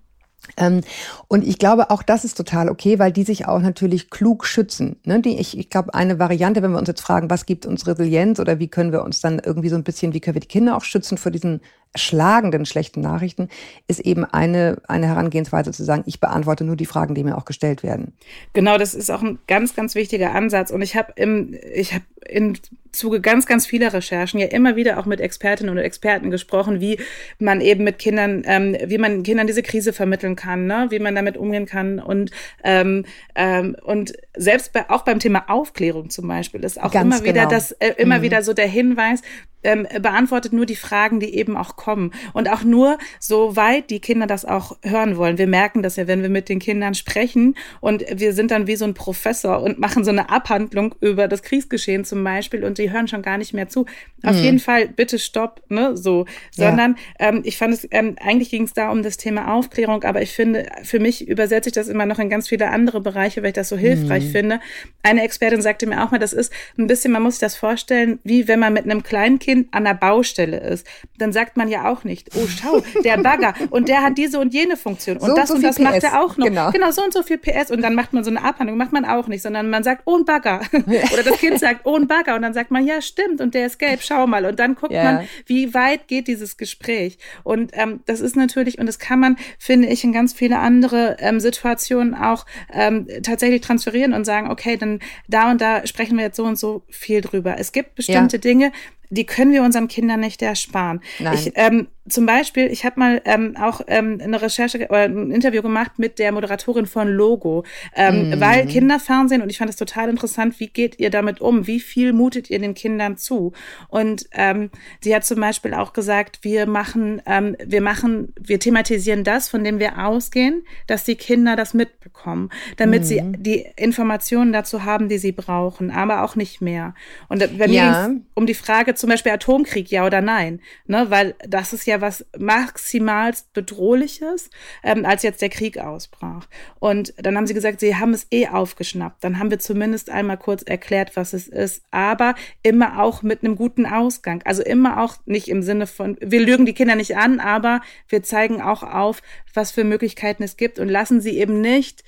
[0.57, 0.81] Ähm,
[1.27, 4.97] und ich glaube, auch das ist total okay, weil die sich auch natürlich klug schützen.
[5.05, 5.21] Ne?
[5.21, 8.39] Die, ich ich glaube, eine Variante, wenn wir uns jetzt fragen, was gibt uns Resilienz
[8.39, 10.75] oder wie können wir uns dann irgendwie so ein bisschen, wie können wir die Kinder
[10.75, 11.61] auch schützen vor diesen
[11.95, 13.49] schlagenden schlechten Nachrichten,
[13.87, 17.45] ist eben eine, eine Herangehensweise zu sagen, ich beantworte nur die Fragen, die mir auch
[17.45, 18.13] gestellt werden.
[18.53, 20.71] Genau, das ist auch ein ganz, ganz wichtiger Ansatz.
[20.71, 22.57] Und ich habe im, ich habe in
[22.91, 26.99] Zuge ganz, ganz vieler Recherchen ja immer wieder auch mit Expertinnen und Experten gesprochen, wie
[27.39, 30.87] man eben mit Kindern, ähm, wie man Kindern diese Krise vermitteln kann, ne?
[30.89, 31.99] wie man damit umgehen kann.
[31.99, 32.31] Und,
[32.63, 37.25] ähm, ähm, und selbst bei, auch beim Thema Aufklärung zum Beispiel ist auch ganz immer
[37.25, 37.49] wieder genau.
[37.49, 38.23] das, äh, immer mhm.
[38.23, 39.21] wieder so der Hinweis,
[39.63, 42.11] ähm, beantwortet nur die Fragen, die eben auch kommen.
[42.33, 45.39] Und auch nur, so weit die Kinder das auch hören wollen.
[45.39, 48.75] Wir merken das ja, wenn wir mit den Kindern sprechen und wir sind dann wie
[48.75, 52.91] so ein Professor und machen so eine Abhandlung über das Kriegsgeschehen zum Beispiel und die
[52.91, 53.87] hören schon gar nicht mehr zu.
[54.23, 54.43] Auf mhm.
[54.43, 56.25] jeden Fall, bitte stopp, ne, so.
[56.51, 57.29] Sondern ja.
[57.29, 60.33] ähm, ich fand es, ähm, eigentlich ging es da um das Thema Aufklärung, aber ich
[60.33, 63.55] finde, für mich übersetze ich das immer noch in ganz viele andere Bereiche, weil ich
[63.55, 64.29] das so hilfreich mhm.
[64.29, 64.59] finde.
[65.01, 68.19] Eine Expertin sagte mir auch mal, das ist ein bisschen, man muss sich das vorstellen,
[68.23, 70.85] wie wenn man mit einem kleinen Kind an der Baustelle ist.
[71.17, 74.53] Dann sagt man ja auch nicht, oh schau, der Bagger und der hat diese und
[74.53, 75.81] jene Funktion und so das und, und das PS.
[75.81, 76.45] macht er auch noch.
[76.45, 76.71] Genau.
[76.71, 79.05] genau, so und so viel PS und dann macht man so eine Abhandlung, macht man
[79.05, 80.61] auch nicht, sondern man sagt, oh ein Bagger.
[80.73, 83.65] Oder das Kind sagt, oh ein Bagger und dann sagt man, ja stimmt und der
[83.65, 84.45] ist gelb, schau mal.
[84.45, 85.03] Und dann guckt ja.
[85.03, 87.17] man, wie weit geht dieses Gespräch.
[87.43, 91.17] Und ähm, das ist natürlich, und das kann man, finde ich, in ganz viele andere
[91.19, 96.25] ähm, Situationen auch ähm, tatsächlich transferieren und sagen, okay, dann da und da sprechen wir
[96.25, 97.55] jetzt so und so viel drüber.
[97.57, 98.41] Es gibt bestimmte ja.
[98.41, 98.71] Dinge,
[99.11, 101.01] die können wir unseren Kindern nicht ersparen.
[101.19, 101.33] Nein.
[101.35, 105.61] Ich, ähm, zum Beispiel, ich habe mal ähm, auch ähm, eine Recherche oder ein Interview
[105.61, 107.63] gemacht mit der Moderatorin von Logo,
[107.95, 108.39] ähm, mm.
[108.39, 111.67] weil Kinderfernsehen und ich fand es total interessant, wie geht ihr damit um?
[111.67, 113.53] Wie viel mutet ihr den Kindern zu?
[113.87, 119.23] Und ähm, sie hat zum Beispiel auch gesagt, wir machen, ähm, wir machen, wir thematisieren
[119.23, 123.05] das, von dem wir ausgehen, dass die Kinder das mitbekommen, damit mm.
[123.05, 123.43] sie mhm.
[123.43, 126.95] die Informationen dazu haben, die sie brauchen, aber auch nicht mehr.
[127.29, 128.07] Und bei ja.
[128.07, 131.90] mir um die Frage zum Beispiel Atomkrieg, ja oder nein, ne, weil das ist ja
[131.99, 134.49] was maximalst bedrohliches,
[134.83, 136.47] ähm, als jetzt der Krieg ausbrach.
[136.79, 139.23] Und dann haben sie gesagt, sie haben es eh aufgeschnappt.
[139.23, 143.55] Dann haben wir zumindest einmal kurz erklärt, was es ist, aber immer auch mit einem
[143.55, 144.41] guten Ausgang.
[144.45, 148.23] Also immer auch nicht im Sinne von, wir lügen die Kinder nicht an, aber wir
[148.23, 149.21] zeigen auch auf,
[149.53, 152.03] was für Möglichkeiten es gibt und lassen sie eben nicht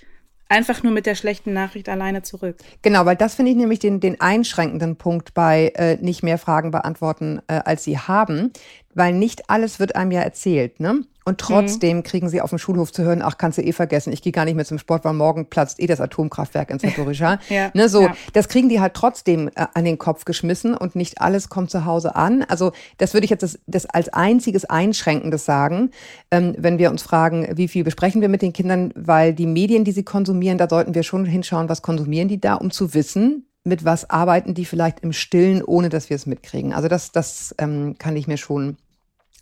[0.49, 2.57] einfach nur mit der schlechten Nachricht alleine zurück.
[2.81, 6.71] Genau, weil das finde ich nämlich den, den einschränkenden Punkt bei äh, nicht mehr Fragen
[6.71, 8.51] beantworten, äh, als sie haben
[8.95, 11.03] weil nicht alles wird einem ja erzählt, ne?
[11.25, 12.03] Und trotzdem mhm.
[12.03, 14.45] kriegen sie auf dem Schulhof zu hören, ach, kannst du eh vergessen, ich gehe gar
[14.45, 17.39] nicht mehr zum Sport, weil morgen platzt eh das Atomkraftwerk in Zaporizhia.
[17.49, 18.15] ja, ne, so, ja.
[18.33, 21.85] das kriegen die halt trotzdem äh, an den Kopf geschmissen und nicht alles kommt zu
[21.85, 22.43] Hause an.
[22.43, 25.91] Also das würde ich jetzt das, das als einziges Einschränkendes sagen,
[26.31, 29.83] ähm, wenn wir uns fragen, wie viel besprechen wir mit den Kindern, weil die Medien,
[29.83, 33.45] die sie konsumieren, da sollten wir schon hinschauen, was konsumieren die da, um zu wissen,
[33.63, 36.73] mit was arbeiten die vielleicht im Stillen, ohne dass wir es mitkriegen.
[36.73, 38.77] Also das, das ähm, kann ich mir schon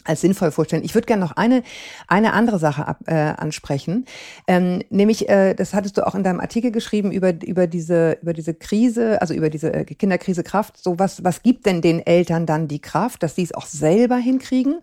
[0.04, 0.84] als sinnvoll vorstellen.
[0.84, 1.64] Ich würde gerne noch eine,
[2.08, 4.06] eine andere Sache ab, äh, ansprechen,
[4.48, 8.34] ähm, nämlich, äh, das hattest du auch in deinem Artikel geschrieben über, über, diese, über
[8.34, 10.82] diese Krise, also über diese äh, Kinderkrise Kraft.
[10.82, 14.18] So was, was gibt denn den Eltern dann die Kraft, dass sie es auch selber
[14.18, 14.82] hinkriegen?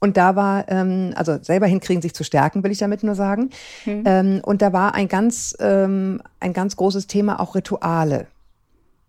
[0.00, 3.50] Und da war, ähm, also selber hinkriegen, sich zu stärken, will ich damit nur sagen.
[3.86, 4.02] Mhm.
[4.04, 8.26] Ähm, und da war ein ganz, ähm, ein ganz großes Thema auch Rituale.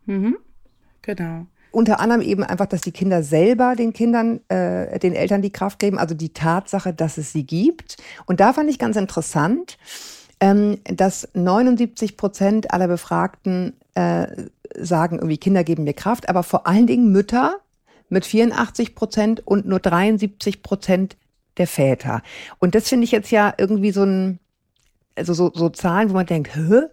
[0.05, 0.37] Mhm.
[1.01, 5.51] Genau unter anderem eben einfach, dass die Kinder selber den Kindern, äh, den Eltern die
[5.51, 7.97] Kraft geben, also die Tatsache, dass es sie gibt.
[8.25, 9.77] Und da fand ich ganz interessant,
[10.39, 14.27] ähm, dass 79 Prozent aller Befragten äh,
[14.75, 17.57] sagen, irgendwie Kinder geben mir Kraft, aber vor allen Dingen Mütter
[18.09, 21.17] mit 84 Prozent und nur 73 Prozent
[21.57, 22.23] der Väter.
[22.59, 24.39] Und das finde ich jetzt ja irgendwie so ein,
[25.15, 26.83] also so, so Zahlen, wo man denkt, hä?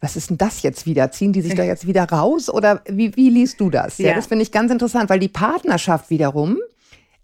[0.00, 1.10] Was ist denn das jetzt wieder?
[1.10, 2.48] Ziehen die sich da jetzt wieder raus?
[2.48, 3.98] Oder wie, wie liest du das?
[3.98, 6.58] Ja, ja das finde ich ganz interessant, weil die Partnerschaft wiederum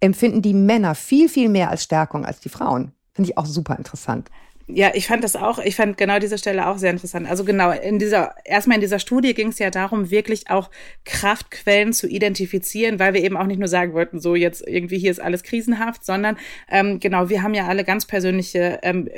[0.01, 2.93] empfinden die Männer viel, viel mehr als Stärkung als die Frauen.
[3.15, 4.29] Finde ich auch super interessant.
[4.68, 7.31] Ja, ich fand das auch, ich fand genau diese Stelle auch sehr interessant.
[7.31, 10.70] Also genau, in dieser, erstmal in dieser Studie ging es ja darum, wirklich auch
[11.05, 15.12] Kraftquellen zu identifizieren, weil wir eben auch nicht nur sagen wollten, so jetzt irgendwie hier
[15.12, 16.37] ist alles krisenhaft, sondern
[16.68, 19.09] ähm, genau, wir haben ja alle ganz persönliche ähm,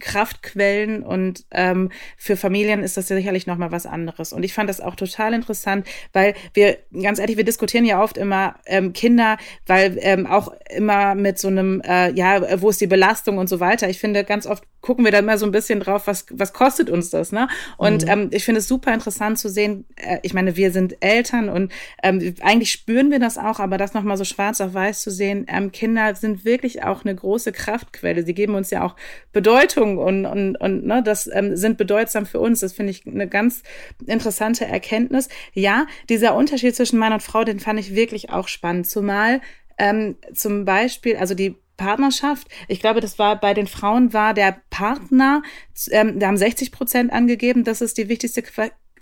[0.00, 4.32] Kraftquellen und ähm, für Familien ist das ja sicherlich nochmal was anderes.
[4.32, 8.18] Und ich fand das auch total interessant, weil wir, ganz ehrlich, wir diskutieren ja oft
[8.18, 12.88] immer ähm, Kinder, weil ähm, auch immer mit so einem, äh, ja, wo ist die
[12.88, 13.88] Belastung und so weiter.
[13.88, 16.90] Ich finde, ganz oft gucken wir dann mal so ein bisschen drauf, was, was kostet
[16.90, 17.48] uns das, ne?
[17.76, 18.10] Und mhm.
[18.10, 21.72] ähm, ich finde es super interessant zu sehen, äh, ich meine, wir sind Eltern und
[22.02, 25.46] ähm, eigentlich spüren wir das auch, aber das nochmal so schwarz auf weiß zu sehen,
[25.48, 28.24] ähm, Kinder sind wirklich auch eine große Kraftquelle.
[28.24, 28.96] Sie geben uns ja auch
[29.32, 32.60] Bedeutung und, und, und ne, das ähm, sind bedeutsam für uns.
[32.60, 33.62] Das finde ich eine ganz
[34.06, 35.28] interessante Erkenntnis.
[35.52, 39.40] Ja, dieser Unterschied zwischen Mann und Frau, den fand ich wirklich auch spannend, zumal
[39.78, 42.48] ähm, zum Beispiel, also die Partnerschaft.
[42.68, 45.42] Ich glaube, das war bei den Frauen war der Partner,
[45.90, 48.42] ähm, da haben 60 Prozent angegeben, das ist die wichtigste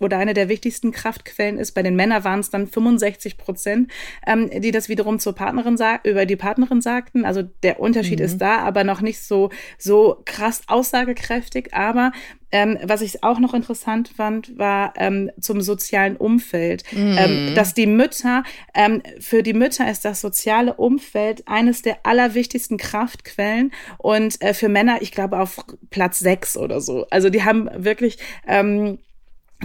[0.00, 1.72] oder eine der wichtigsten Kraftquellen ist.
[1.72, 3.90] Bei den Männern waren es dann 65 Prozent,
[4.26, 7.24] ähm, die das wiederum zur Partnerin über die Partnerin sagten.
[7.24, 8.24] Also der Unterschied mhm.
[8.24, 11.74] ist da, aber noch nicht so so krass aussagekräftig.
[11.74, 12.12] Aber
[12.54, 17.54] ähm, was ich auch noch interessant fand, war ähm, zum sozialen Umfeld, ähm, mhm.
[17.56, 23.72] dass die Mütter, ähm, für die Mütter ist das soziale Umfeld eines der allerwichtigsten Kraftquellen
[23.98, 27.06] und äh, für Männer, ich glaube, auf Platz sechs oder so.
[27.10, 28.98] Also die haben wirklich ähm,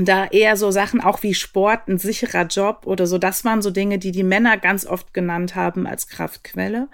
[0.05, 3.71] da eher so Sachen auch wie Sport, ein sicherer Job oder so, das waren so
[3.71, 6.87] Dinge, die die Männer ganz oft genannt haben als Kraftquelle.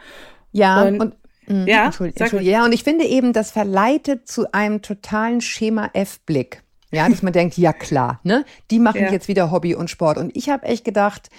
[0.51, 1.15] Ja, und, und
[1.47, 2.53] Mhm, ja, Entschuldigung, Entschuldigung.
[2.53, 6.63] ja, und ich finde eben, das verleitet zu einem totalen Schema F-Blick.
[6.91, 8.45] Ja, dass man denkt, ja klar, ne?
[8.71, 9.11] Die machen ja.
[9.11, 10.17] jetzt wieder Hobby und Sport.
[10.17, 11.29] Und ich habe echt gedacht,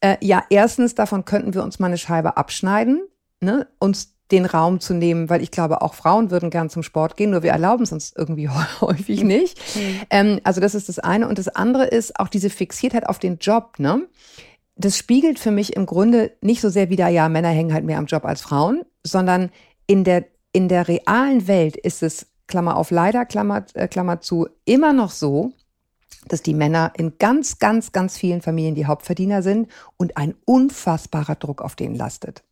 [0.00, 3.02] äh, ja, erstens, davon könnten wir uns mal eine Scheibe abschneiden,
[3.40, 3.68] ne?
[3.78, 7.30] Uns den Raum zu nehmen, weil ich glaube, auch Frauen würden gern zum Sport gehen,
[7.30, 8.48] nur wir erlauben es uns irgendwie
[8.80, 9.58] häufig nicht.
[9.76, 10.00] Mhm.
[10.10, 11.28] Ähm, also das ist das eine.
[11.28, 14.06] Und das andere ist auch diese Fixiertheit auf den Job, ne?
[14.76, 17.98] das spiegelt für mich im Grunde nicht so sehr wieder, ja, Männer hängen halt mehr
[17.98, 19.50] am Job als Frauen, sondern
[19.86, 24.46] in der, in der realen Welt ist es, Klammer auf leider, Klammer, äh, Klammer zu,
[24.64, 25.52] immer noch so,
[26.28, 31.36] dass die Männer in ganz, ganz, ganz vielen Familien die Hauptverdiener sind und ein unfassbarer
[31.36, 32.44] Druck auf denen lastet.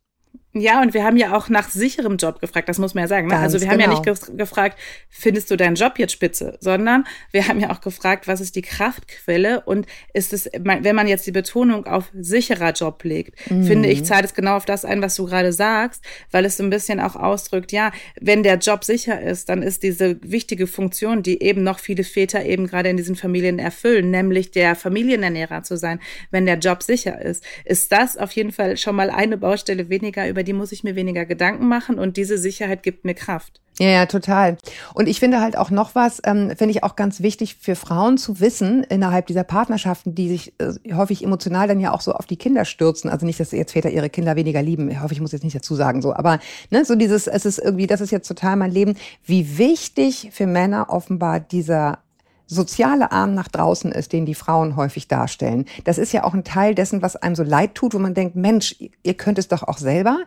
[0.57, 3.27] Ja, und wir haben ja auch nach sicherem Job gefragt, das muss man ja sagen.
[3.27, 3.35] Ne?
[3.35, 4.37] Also wir haben ja nicht genau.
[4.37, 8.55] gefragt, findest du deinen Job jetzt spitze, sondern wir haben ja auch gefragt, was ist
[8.55, 13.65] die Kraftquelle und ist es, wenn man jetzt die Betonung auf sicherer Job legt, mhm.
[13.65, 16.63] finde ich, zahlt es genau auf das ein, was du gerade sagst, weil es so
[16.63, 17.91] ein bisschen auch ausdrückt, ja,
[18.21, 22.45] wenn der Job sicher ist, dann ist diese wichtige Funktion, die eben noch viele Väter
[22.45, 25.99] eben gerade in diesen Familien erfüllen, nämlich der Familienernährer zu sein,
[26.31, 30.29] wenn der Job sicher ist, ist das auf jeden Fall schon mal eine Baustelle weniger,
[30.29, 33.59] über die muss ich mir weniger Gedanken machen und diese Sicherheit gibt mir Kraft.
[33.77, 34.55] Ja, ja, total.
[34.93, 38.17] Und ich finde halt auch noch was, ähm, finde ich auch ganz wichtig für Frauen
[38.17, 42.25] zu wissen, innerhalb dieser Partnerschaften, die sich äh, häufig emotional dann ja auch so auf
[42.25, 43.09] die Kinder stürzen.
[43.09, 44.89] Also nicht, dass jetzt Väter ihre Kinder weniger lieben.
[44.89, 46.13] Ich hoffe, ich muss jetzt nicht dazu sagen so.
[46.13, 48.95] Aber ne, so dieses, es ist irgendwie, das ist jetzt total mein Leben.
[49.25, 51.99] Wie wichtig für Männer offenbar dieser
[52.47, 55.65] soziale Arm nach draußen ist, den die Frauen häufig darstellen.
[55.83, 58.35] Das ist ja auch ein Teil dessen, was einem so leid tut, wo man denkt,
[58.35, 60.19] Mensch, ihr könnt es doch auch selber.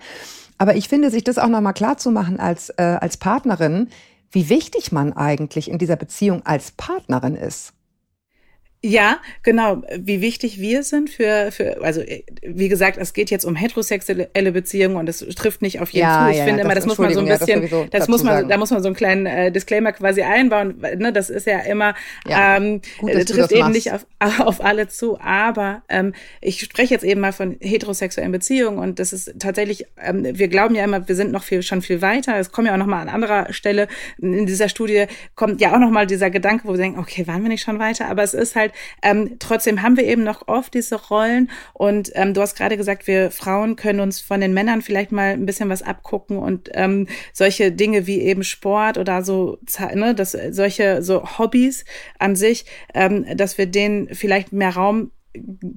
[0.58, 3.88] Aber ich finde, sich das auch nochmal klar zu machen als, äh, als Partnerin,
[4.30, 7.72] wie wichtig man eigentlich in dieser Beziehung als Partnerin ist.
[8.80, 9.82] Ja, genau.
[9.96, 12.00] Wie wichtig wir sind für, für, also
[12.42, 16.26] wie gesagt, es geht jetzt um heterosexuelle Beziehungen und es trifft nicht auf jeden ja,
[16.26, 16.30] zu.
[16.30, 18.22] Ich ja, finde ja, immer, das, muss man so ein bisschen, ja, das, das muss
[18.22, 18.48] man, sagen.
[18.48, 20.80] da muss man so einen kleinen äh, Disclaimer quasi einbauen.
[20.96, 21.94] Ne, das ist ja immer,
[22.28, 23.74] ähm, Gut, äh, trifft eben machst.
[23.74, 24.06] nicht auf,
[24.38, 25.18] auf alle zu.
[25.20, 30.24] Aber ähm, ich spreche jetzt eben mal von heterosexuellen Beziehungen und das ist tatsächlich, ähm,
[30.24, 32.38] wir glauben ja immer, wir sind noch viel, schon viel weiter.
[32.38, 33.88] Es kommt ja auch noch mal an anderer Stelle
[34.20, 37.42] in dieser Studie kommt ja auch noch mal dieser Gedanke, wo wir denken, okay, waren
[37.42, 38.08] wir nicht schon weiter?
[38.08, 41.50] Aber es ist halt halt, ähm, trotzdem haben wir eben noch oft diese Rollen.
[41.72, 45.32] Und ähm, du hast gerade gesagt, wir Frauen können uns von den Männern vielleicht mal
[45.32, 49.58] ein bisschen was abgucken und ähm, solche Dinge wie eben Sport oder so,
[49.94, 51.84] ne, dass solche so Hobbys
[52.18, 55.10] an sich, ähm, dass wir denen vielleicht mehr Raum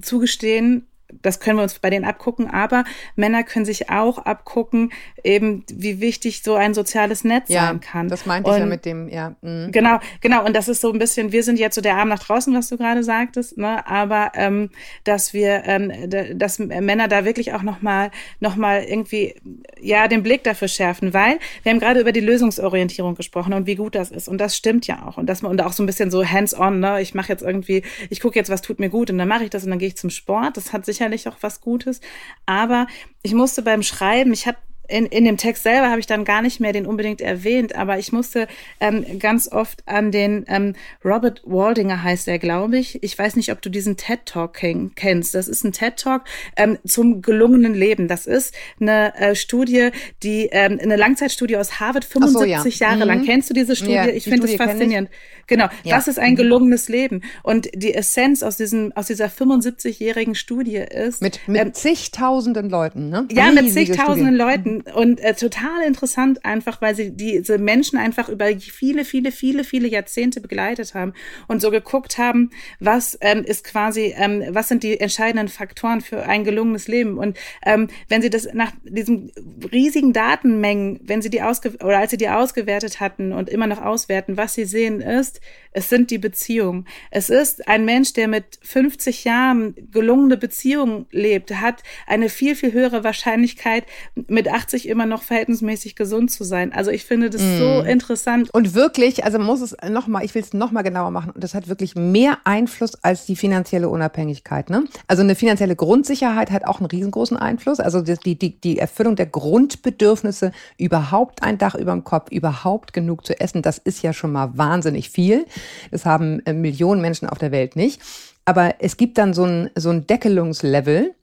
[0.00, 0.86] zugestehen
[1.22, 2.84] das können wir uns bei denen abgucken, aber
[3.16, 8.08] Männer können sich auch abgucken, eben wie wichtig so ein soziales Netz ja, sein kann.
[8.08, 9.34] Das meinte und, ich ja mit dem, ja.
[9.42, 9.70] Mhm.
[9.72, 10.44] Genau, genau.
[10.44, 12.68] Und das ist so ein bisschen, wir sind jetzt so der Arm nach draußen, was
[12.68, 13.86] du gerade sagtest, ne?
[13.86, 14.70] Aber ähm,
[15.04, 15.92] dass wir, ähm,
[16.34, 19.34] dass Männer da wirklich auch nochmal noch mal irgendwie
[19.80, 23.74] ja den Blick dafür schärfen, weil wir haben gerade über die Lösungsorientierung gesprochen und wie
[23.74, 24.28] gut das ist.
[24.28, 25.18] Und das stimmt ja auch.
[25.18, 27.00] Und dass man und auch so ein bisschen so hands-on, ne?
[27.00, 29.50] Ich mache jetzt irgendwie, ich gucke jetzt, was tut mir gut und dann mache ich
[29.50, 30.56] das und dann gehe ich zum Sport.
[30.56, 32.00] Das hat sicherlich auch was Gutes.
[32.46, 32.86] Aber
[33.22, 36.42] ich musste beim Schreiben, ich habe in, in dem Text selber habe ich dann gar
[36.42, 38.48] nicht mehr den unbedingt erwähnt, aber ich musste
[38.80, 43.02] ähm, ganz oft an den ähm, Robert Waldinger heißt er, glaube ich.
[43.02, 44.60] Ich weiß nicht, ob du diesen TED Talk
[44.94, 45.34] kennst.
[45.34, 46.22] Das ist ein TED Talk
[46.56, 48.08] ähm, zum gelungenen Leben.
[48.08, 49.90] Das ist eine äh, Studie,
[50.22, 52.90] die ähm, eine Langzeitstudie aus Harvard, 75 so, ja.
[52.90, 53.08] Jahre mhm.
[53.08, 53.24] lang.
[53.24, 53.92] Kennst du diese Studie?
[53.92, 55.08] Ja, ich finde es faszinierend.
[55.46, 55.66] Genau.
[55.84, 55.96] Ja.
[55.96, 57.22] Was ist ein gelungenes Leben?
[57.42, 63.10] Und die Essenz aus diesem aus dieser 75-jährigen Studie ist mit, mit ähm, zigtausenden Leuten,
[63.10, 63.26] ne?
[63.30, 68.46] Ja, mit zigtausenden Leuten und äh, total interessant einfach, weil sie diese Menschen einfach über
[68.58, 71.12] viele, viele, viele, viele Jahrzehnte begleitet haben
[71.48, 76.22] und so geguckt haben, was ähm, ist quasi, ähm, was sind die entscheidenden Faktoren für
[76.24, 77.18] ein gelungenes Leben.
[77.18, 79.32] Und ähm, wenn sie das nach diesen
[79.70, 83.82] riesigen Datenmengen, wenn sie die ausge oder als sie die ausgewertet hatten und immer noch
[83.82, 85.40] auswerten, was sie sehen ist,
[85.72, 86.86] es sind die Beziehungen.
[87.10, 92.72] Es ist ein Mensch, der mit 50 Jahren gelungene Beziehungen lebt, hat eine viel, viel
[92.72, 96.72] höhere Wahrscheinlichkeit, mit 80 80 immer noch verhältnismäßig gesund zu sein.
[96.72, 97.58] Also ich finde das mm.
[97.58, 98.48] so interessant.
[98.52, 101.68] Und wirklich, also muss es nochmal, ich will es nochmal genauer machen, und das hat
[101.68, 104.70] wirklich mehr Einfluss als die finanzielle Unabhängigkeit.
[104.70, 104.84] Ne?
[105.08, 107.80] Also eine finanzielle Grundsicherheit hat auch einen riesengroßen Einfluss.
[107.80, 113.26] Also die, die, die Erfüllung der Grundbedürfnisse, überhaupt ein Dach über dem Kopf, überhaupt genug
[113.26, 115.46] zu essen, das ist ja schon mal wahnsinnig viel.
[115.90, 118.00] Das haben äh, Millionen Menschen auf der Welt nicht.
[118.44, 121.14] Aber es gibt dann so ein, so ein Deckelungslevel,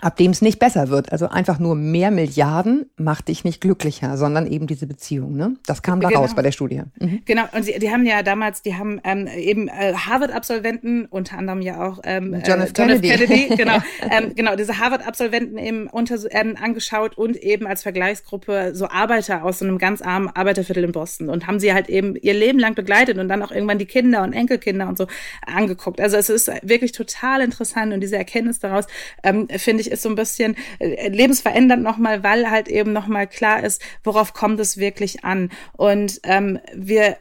[0.00, 1.12] ab dem es nicht besser wird.
[1.12, 5.36] Also einfach nur mehr Milliarden macht dich nicht glücklicher, sondern eben diese Beziehung.
[5.36, 5.56] Ne?
[5.66, 6.20] Das kam da genau.
[6.20, 6.82] raus bei der Studie.
[7.00, 7.22] Mhm.
[7.24, 11.62] Genau, und sie, die haben ja damals, die haben ähm, eben äh, Harvard-Absolventen, unter anderem
[11.62, 12.70] ja auch ähm, John F.
[12.70, 13.28] Äh, Kennedy, John F.
[13.28, 13.78] Kennedy genau,
[14.10, 19.60] ähm, genau, diese Harvard-Absolventen eben unter, ähm, angeschaut und eben als Vergleichsgruppe so Arbeiter aus
[19.60, 22.74] so einem ganz armen Arbeiterviertel in Boston und haben sie halt eben ihr Leben lang
[22.74, 25.06] begleitet und dann auch irgendwann die Kinder und Enkelkinder und so
[25.46, 26.00] angeguckt.
[26.00, 28.86] Also es ist wirklich total interessant und diese Erkenntnis daraus
[29.22, 33.26] ähm, finde ich ich, ist so ein bisschen äh, lebensverändernd nochmal, weil halt eben nochmal
[33.26, 35.50] klar ist, worauf kommt es wirklich an.
[35.72, 37.16] Und ähm, wir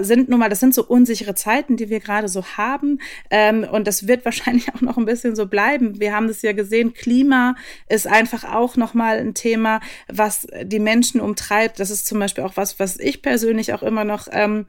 [0.00, 3.00] sind nun mal, das sind so unsichere Zeiten, die wir gerade so haben.
[3.30, 6.00] Ähm, und das wird wahrscheinlich auch noch ein bisschen so bleiben.
[6.00, 7.54] Wir haben das ja gesehen, Klima
[7.88, 11.80] ist einfach auch nochmal ein Thema, was die Menschen umtreibt.
[11.80, 14.66] Das ist zum Beispiel auch was, was ich persönlich auch immer noch ähm,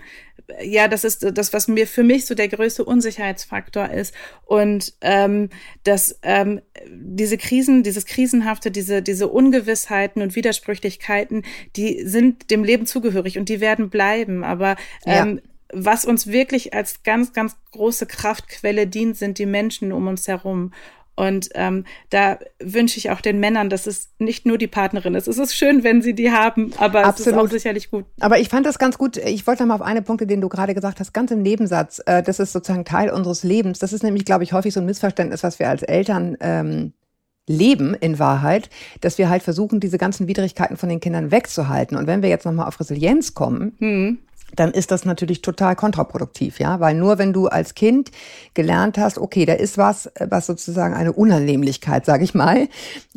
[0.61, 4.13] ja, das ist das, was mir für mich so der größte Unsicherheitsfaktor ist.
[4.45, 5.49] Und ähm,
[5.83, 11.43] dass ähm, diese Krisen, dieses Krisenhafte, diese, diese Ungewissheiten und Widersprüchlichkeiten,
[11.75, 14.43] die sind dem Leben zugehörig und die werden bleiben.
[14.43, 15.49] Aber ähm, ja.
[15.73, 20.71] was uns wirklich als ganz, ganz große Kraftquelle dient, sind die Menschen um uns herum.
[21.15, 25.27] Und ähm, da wünsche ich auch den Männern, dass es nicht nur die Partnerin ist.
[25.27, 27.19] Es ist schön, wenn sie die haben, aber Absolut.
[27.19, 28.05] es ist auch sicherlich gut.
[28.19, 29.17] Aber ich fand das ganz gut.
[29.17, 32.01] Ich wollte noch mal auf eine Punkte, den du gerade gesagt hast, ganz im Nebensatz.
[32.05, 33.79] Äh, das ist sozusagen Teil unseres Lebens.
[33.79, 36.93] Das ist nämlich, glaube ich, häufig so ein Missverständnis, was wir als Eltern ähm,
[37.47, 38.69] leben in Wahrheit,
[39.01, 41.97] dass wir halt versuchen, diese ganzen Widrigkeiten von den Kindern wegzuhalten.
[41.97, 44.19] Und wenn wir jetzt nochmal auf Resilienz kommen, hm
[44.55, 48.11] dann ist das natürlich total kontraproduktiv, ja, weil nur wenn du als Kind
[48.53, 52.67] gelernt hast, okay, da ist was, was sozusagen eine Unannehmlichkeit, sage ich mal,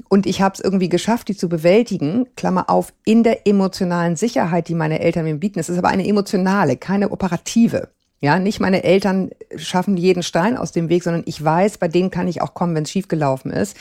[0.08, 4.68] und ich habe es irgendwie geschafft, die zu bewältigen, Klammer auf, in der emotionalen Sicherheit,
[4.68, 5.58] die meine Eltern mir bieten.
[5.58, 7.88] Es ist aber eine emotionale, keine operative.
[8.20, 12.10] Ja, nicht meine Eltern schaffen jeden Stein aus dem Weg, sondern ich weiß, bei denen
[12.10, 13.76] kann ich auch kommen, wenn es schiefgelaufen ist.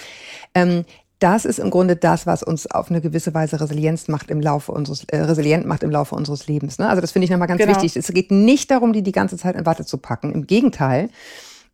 [0.53, 0.83] Ähm,
[1.19, 4.71] das ist im Grunde das, was uns auf eine gewisse Weise Resilienz macht im Laufe
[4.71, 6.79] unseres, äh, resilient macht im Laufe unseres Lebens.
[6.79, 6.89] Ne?
[6.89, 7.73] Also das finde ich nochmal ganz genau.
[7.73, 7.95] wichtig.
[7.95, 10.33] Es geht nicht darum, die die ganze Zeit in Watte zu packen.
[10.33, 11.09] Im Gegenteil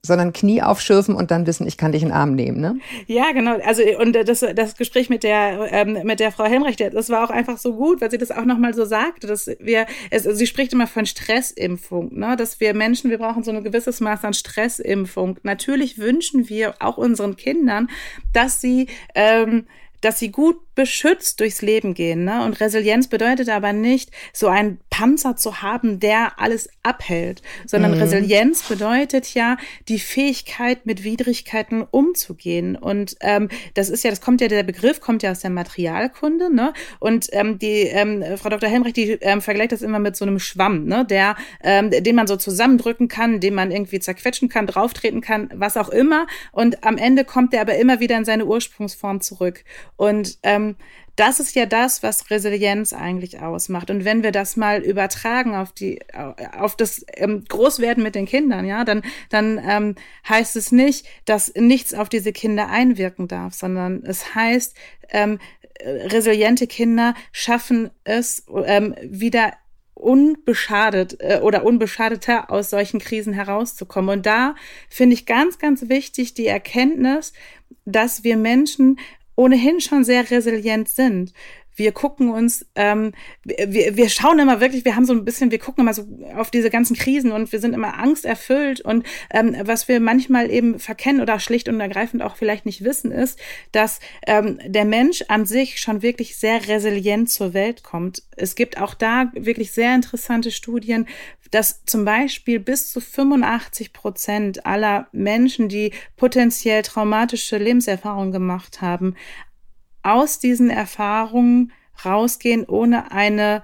[0.01, 2.79] sondern Knie aufschürfen und dann wissen, ich kann dich in den Arm nehmen, ne?
[3.07, 3.59] Ja, genau.
[3.59, 7.29] Also und das, das Gespräch mit der ähm, mit der Frau Helmrecht, das war auch
[7.29, 10.71] einfach so gut, weil sie das auch nochmal so sagte, dass wir, es, sie spricht
[10.71, 12.37] immer von Stressimpfung, ne?
[12.37, 15.37] Dass wir Menschen, wir brauchen so ein gewisses Maß an Stressimpfung.
[15.43, 17.89] Natürlich wünschen wir auch unseren Kindern,
[18.33, 19.65] dass sie ähm,
[20.01, 22.23] dass sie gut beschützt durchs Leben gehen.
[22.23, 22.45] Ne?
[22.45, 28.01] Und Resilienz bedeutet aber nicht, so einen Panzer zu haben, der alles abhält, sondern mhm.
[28.01, 29.57] Resilienz bedeutet ja
[29.89, 32.77] die Fähigkeit, mit Widrigkeiten umzugehen.
[32.77, 36.53] Und ähm, das ist ja, das kommt ja, der Begriff kommt ja aus der Materialkunde.
[36.53, 36.73] Ne?
[36.99, 38.69] Und ähm, die ähm, Frau Dr.
[38.69, 41.05] Helmrecht, die ähm, vergleicht das immer mit so einem Schwamm, ne?
[41.05, 45.75] der, ähm, den man so zusammendrücken kann, den man irgendwie zerquetschen kann, drauftreten kann, was
[45.75, 46.25] auch immer.
[46.53, 49.65] Und am Ende kommt der aber immer wieder in seine Ursprungsform zurück.
[49.99, 50.77] Und ähm,
[51.17, 53.91] das ist ja das, was Resilienz eigentlich ausmacht.
[53.91, 55.99] Und wenn wir das mal übertragen auf die,
[56.57, 59.95] auf das ähm, Großwerden mit den Kindern, ja, dann, dann ähm,
[60.27, 64.73] heißt es nicht, dass nichts auf diese Kinder einwirken darf, sondern es heißt,
[65.09, 65.37] ähm,
[65.83, 69.51] resiliente Kinder schaffen es ähm, wieder
[69.95, 74.19] unbeschadet äh, oder unbeschadeter aus solchen Krisen herauszukommen.
[74.19, 74.55] Und da
[74.87, 77.33] finde ich ganz, ganz wichtig die Erkenntnis,
[77.83, 78.97] dass wir Menschen
[79.39, 81.31] ohnehin schon sehr resilient sind.
[81.79, 83.13] Wir gucken uns, ähm,
[83.43, 86.51] wir, wir schauen immer wirklich, wir haben so ein bisschen, wir gucken immer so auf
[86.51, 88.81] diese ganzen Krisen und wir sind immer angsterfüllt.
[88.81, 93.11] Und ähm, was wir manchmal eben verkennen oder schlicht und ergreifend auch vielleicht nicht wissen,
[93.11, 93.39] ist,
[93.71, 98.23] dass ähm, der Mensch an sich schon wirklich sehr resilient zur Welt kommt.
[98.35, 101.07] Es gibt auch da wirklich sehr interessante Studien,
[101.51, 109.15] dass zum Beispiel bis zu 85 Prozent aller Menschen, die potenziell traumatische Lebenserfahrungen gemacht haben,
[110.03, 111.71] aus diesen Erfahrungen
[112.05, 113.63] rausgehen, ohne eine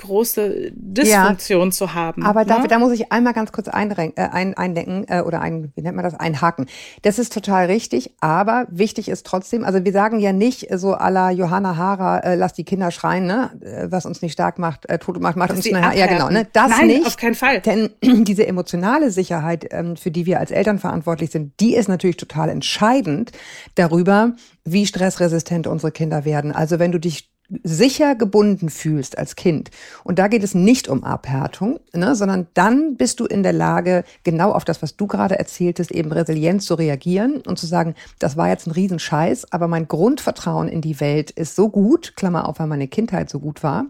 [0.00, 2.24] große Dysfunktion ja, zu haben.
[2.24, 2.46] Aber ne?
[2.46, 5.82] da, da muss ich einmal ganz kurz einrenken, äh, ein, eindenken äh, oder ein, wie
[5.82, 6.66] nennt man das, einhaken.
[7.02, 11.10] Das ist total richtig, aber wichtig ist trotzdem, also wir sagen ja nicht so à
[11.10, 14.88] la Johanna Hara, äh, lass die Kinder schreien, ne, äh, was uns nicht stark macht,
[14.88, 17.06] äh, tot macht, macht uns nachher, ja genau, ne, das Nein, nicht.
[17.06, 17.60] auf keinen Fall.
[17.60, 22.16] Denn diese emotionale Sicherheit, ähm, für die wir als Eltern verantwortlich sind, die ist natürlich
[22.16, 23.32] total entscheidend
[23.74, 24.32] darüber,
[24.64, 26.52] wie stressresistent unsere Kinder werden.
[26.52, 27.29] Also wenn du dich
[27.62, 29.70] sicher gebunden fühlst als Kind,
[30.04, 34.04] und da geht es nicht um Abhärtung, ne, sondern dann bist du in der Lage,
[34.24, 38.36] genau auf das, was du gerade erzähltest, eben resilient zu reagieren und zu sagen, das
[38.36, 42.58] war jetzt ein Riesenscheiß, aber mein Grundvertrauen in die Welt ist so gut, Klammer auf,
[42.58, 43.86] weil meine Kindheit so gut war,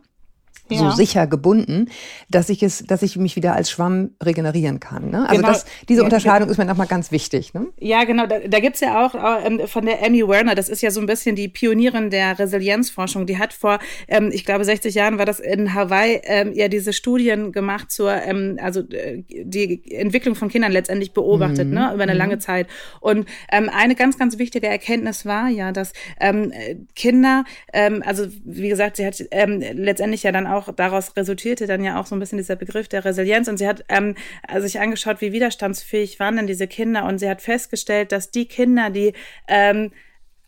[0.71, 0.91] ja.
[0.91, 1.89] so sicher gebunden,
[2.29, 5.11] dass ich es, dass ich mich wieder als Schwamm regenerieren kann.
[5.11, 5.29] Ne?
[5.29, 5.49] Also genau.
[5.49, 7.55] das, diese Unterscheidung ist mir nochmal ganz wichtig.
[7.55, 7.67] Ne?
[7.79, 8.27] Ja, genau.
[8.27, 11.07] Da, da gibt ja auch äh, von der Amy Werner, das ist ja so ein
[11.07, 13.27] bisschen die Pionierin der Resilienzforschung.
[13.27, 13.79] Die hat vor,
[14.09, 18.13] ähm, ich glaube, 60 Jahren war das in Hawaii, ähm, ja diese Studien gemacht zur,
[18.13, 21.75] ähm, also äh, die Entwicklung von Kindern letztendlich beobachtet, mhm.
[21.75, 22.19] ne, über eine mhm.
[22.19, 22.67] lange Zeit.
[23.01, 26.53] Und ähm, eine ganz, ganz wichtige Erkenntnis war ja, dass ähm,
[26.95, 31.67] Kinder, ähm, also wie gesagt, sie hat ähm, letztendlich ja dann auch auch daraus resultierte
[31.67, 33.49] dann ja auch so ein bisschen dieser Begriff der Resilienz.
[33.49, 34.15] Und sie hat ähm,
[34.59, 37.05] sich angeschaut, wie widerstandsfähig waren denn diese Kinder.
[37.05, 39.13] Und sie hat festgestellt, dass die Kinder, die
[39.49, 39.93] ähm,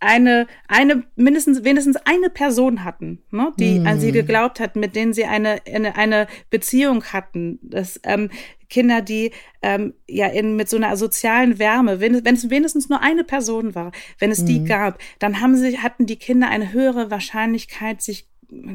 [0.00, 3.86] eine, eine, mindestens, wenigstens eine Person hatten, ne, die mm.
[3.86, 7.60] an sie geglaubt hat, mit denen sie eine, eine, eine Beziehung hatten.
[7.62, 8.28] Das, ähm,
[8.72, 13.02] Kinder, die ähm, ja in, mit so einer sozialen Wärme, wenn, wenn es wenigstens nur
[13.02, 14.66] eine Person war, wenn es die mhm.
[14.66, 18.26] gab, dann haben sie, hatten die Kinder eine höhere Wahrscheinlichkeit, sich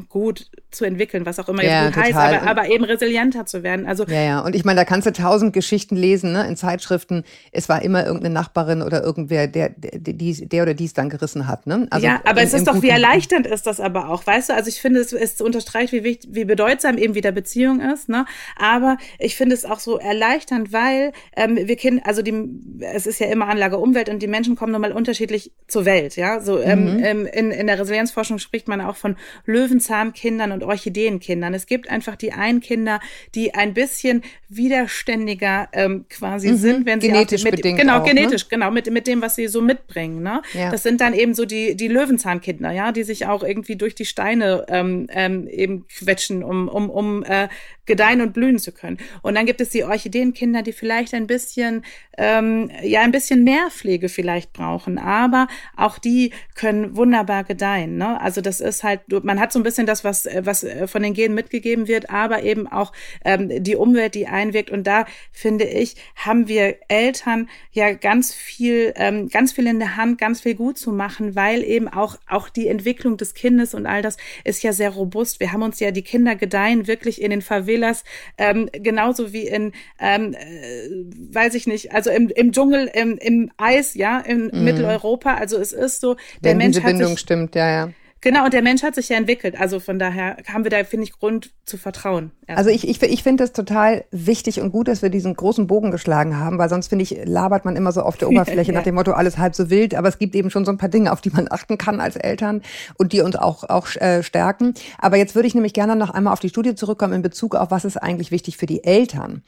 [0.08, 3.62] gut zu entwickeln, was auch immer ja, jetzt gut heißt, aber, aber, eben resilienter zu
[3.62, 3.86] werden.
[3.86, 4.40] Also ja, ja.
[4.40, 7.24] Und ich meine, da kannst du tausend Geschichten lesen, ne, in Zeitschriften.
[7.52, 11.66] Es war immer irgendeine Nachbarin oder irgendwer, der, der, der oder dies dann gerissen hat.
[11.66, 11.86] Ne?
[11.90, 14.54] Also ja, aber im, es ist doch, wie erleichternd ist das aber auch, weißt du?
[14.54, 18.08] Also ich finde, es, es unterstreicht, wie wichtig, wie bedeutsam eben wieder Beziehung ist.
[18.08, 18.26] Ne?
[18.56, 22.34] Aber ich finde es auch so erleichternd, weil ähm, wir kennen, also die,
[22.80, 26.16] es ist ja immer Anlage Umwelt und die Menschen kommen nun mal unterschiedlich zur Welt.
[26.16, 27.04] Ja, so ähm, mhm.
[27.04, 29.16] ähm, in, in der Resilienzforschung spricht man auch von
[29.68, 31.54] Löwenzahnkindern und Orchideenkindern.
[31.54, 33.00] Es gibt einfach die einen Kinder,
[33.34, 36.56] die ein bisschen widerständiger ähm, quasi mhm.
[36.56, 38.48] sind, wenn sie genetisch mit, bedingt genau auch, genetisch ne?
[38.50, 40.22] genau mit mit dem, was sie so mitbringen.
[40.22, 40.42] Ne?
[40.54, 40.70] Ja.
[40.70, 44.04] Das sind dann eben so die die Löwenzahnkinder, ja, die sich auch irgendwie durch die
[44.04, 47.48] Steine ähm, ähm, eben quetschen, um um um äh,
[47.84, 48.98] gedeihen und blühen zu können.
[49.22, 51.84] Und dann gibt es die Orchideenkinder, die vielleicht ein bisschen
[52.16, 57.96] ähm, ja ein bisschen mehr Pflege vielleicht brauchen, aber auch die können wunderbar gedeihen.
[57.96, 58.20] Ne?
[58.20, 61.34] Also das ist halt, man hat so ein bisschen das, was was von den Genen
[61.34, 62.92] mitgegeben wird, aber eben auch
[63.24, 64.70] ähm, die Umwelt, die einwirkt.
[64.70, 69.96] Und da finde ich, haben wir Eltern ja ganz viel, ähm, ganz viel in der
[69.96, 73.86] Hand, ganz viel gut zu machen, weil eben auch auch die Entwicklung des Kindes und
[73.86, 75.40] all das ist ja sehr robust.
[75.40, 78.04] Wir haben uns ja die Kinder gedeihen wirklich in den Favelas
[78.36, 80.88] ähm, genauso wie in, ähm, äh,
[81.34, 84.64] weiß ich nicht, also im, im Dschungel, im, im Eis, ja, in mhm.
[84.64, 85.34] Mitteleuropa.
[85.34, 87.92] Also es ist so, der Wenn Mensch diese Bindung stimmt, ja, ja.
[88.20, 89.60] Genau, und der Mensch hat sich ja entwickelt.
[89.60, 92.32] Also von daher haben wir da, finde ich, Grund zu vertrauen.
[92.48, 95.90] Also ich, ich, ich finde es total wichtig und gut, dass wir diesen großen Bogen
[95.90, 98.78] geschlagen haben, weil sonst, finde ich, labert man immer so auf der Oberfläche ja.
[98.78, 99.94] nach dem Motto, alles halb so wild.
[99.94, 102.16] Aber es gibt eben schon so ein paar Dinge, auf die man achten kann als
[102.16, 102.62] Eltern
[102.96, 104.74] und die uns auch, auch äh, stärken.
[104.98, 107.70] Aber jetzt würde ich nämlich gerne noch einmal auf die Studie zurückkommen in Bezug auf,
[107.70, 109.42] was ist eigentlich wichtig für die Eltern.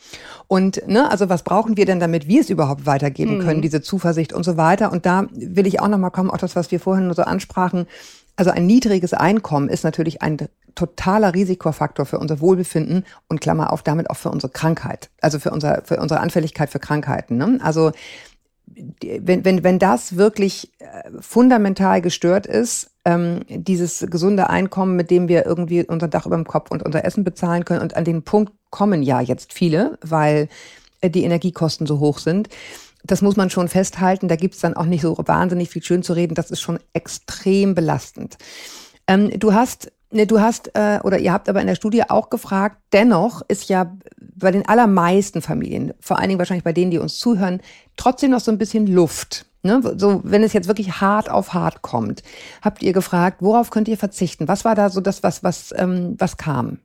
[0.47, 3.43] Und, ne, also was brauchen wir denn, damit wir es überhaupt weitergeben mhm.
[3.43, 4.93] können, diese Zuversicht und so weiter.
[4.93, 7.23] Und da will ich auch noch mal kommen, auch das, was wir vorhin nur so
[7.23, 7.87] ansprachen,
[8.37, 10.39] also ein niedriges Einkommen ist natürlich ein
[10.75, 15.51] totaler Risikofaktor für unser Wohlbefinden und Klammer auf damit auch für unsere Krankheit, also für,
[15.51, 17.37] unser, für unsere Anfälligkeit für Krankheiten.
[17.37, 17.59] Ne?
[17.63, 17.93] Also
[19.01, 25.29] wenn, wenn, wenn das wirklich äh, fundamental gestört ist, ähm, dieses gesunde Einkommen, mit dem
[25.29, 28.23] wir irgendwie unser Dach über dem Kopf und unser Essen bezahlen können, und an den
[28.23, 30.49] Punkt kommen ja jetzt viele, weil
[31.01, 32.49] äh, die Energiekosten so hoch sind,
[33.05, 34.29] das muss man schon festhalten.
[34.29, 36.35] Da gibt's dann auch nicht so wahnsinnig viel schön zu reden.
[36.35, 38.37] Das ist schon extrem belastend.
[39.07, 42.31] Ähm, du hast ne, Du hast äh, oder ihr habt aber in der Studie auch
[42.31, 46.99] gefragt, dennoch ist ja bei den allermeisten Familien, vor allen Dingen wahrscheinlich bei denen, die
[46.99, 47.61] uns zuhören,
[47.97, 49.47] trotzdem noch so ein bisschen Luft.
[49.63, 49.81] Ne?
[49.97, 52.23] So, wenn es jetzt wirklich hart auf hart kommt,
[52.63, 54.49] habt ihr gefragt, worauf könnt ihr verzichten?
[54.49, 56.79] Was war da so das, was, was, ähm, was kam?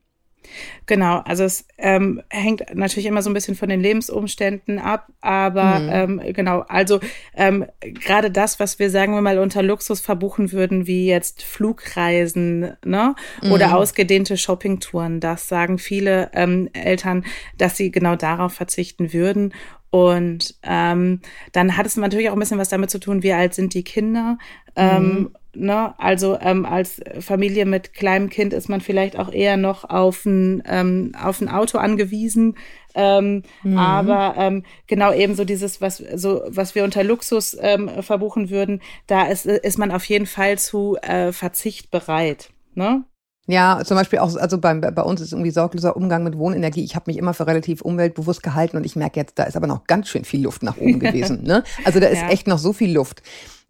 [0.86, 5.80] Genau, also es ähm, hängt natürlich immer so ein bisschen von den Lebensumständen ab, aber
[5.80, 6.22] mhm.
[6.22, 7.00] ähm, genau, also
[7.36, 12.74] ähm, gerade das, was wir sagen wir mal unter Luxus verbuchen würden, wie jetzt Flugreisen,
[12.86, 13.52] ne, mhm.
[13.52, 17.26] oder ausgedehnte Shoppingtouren, das sagen viele ähm, Eltern,
[17.58, 19.54] dass sie genau darauf verzichten würden.
[19.96, 21.22] Und ähm,
[21.54, 23.86] dann hat es natürlich auch ein bisschen was damit zu tun, wie alt sind die
[23.86, 24.38] Kinder.
[24.76, 25.36] Ähm, mhm.
[25.54, 25.98] Ne?
[25.98, 30.62] Also ähm, als Familie mit kleinem Kind ist man vielleicht auch eher noch auf ein,
[30.68, 32.58] ähm, auf ein Auto angewiesen.
[32.94, 33.78] Ähm, mhm.
[33.78, 38.82] Aber ähm, genau eben so dieses, was, so, was wir unter Luxus ähm, verbuchen würden,
[39.08, 42.50] da ist, ist man auf jeden Fall zu äh, Verzicht bereit.
[42.74, 43.06] Ne?
[43.48, 46.84] Ja, zum Beispiel auch, also bei, bei uns ist irgendwie sorgloser Umgang mit Wohnenergie.
[46.84, 49.68] Ich habe mich immer für relativ umweltbewusst gehalten und ich merke jetzt, da ist aber
[49.68, 51.44] noch ganz schön viel Luft nach oben gewesen.
[51.44, 51.64] Ne?
[51.84, 52.30] Also da ist ja.
[52.30, 53.22] echt noch so viel Luft.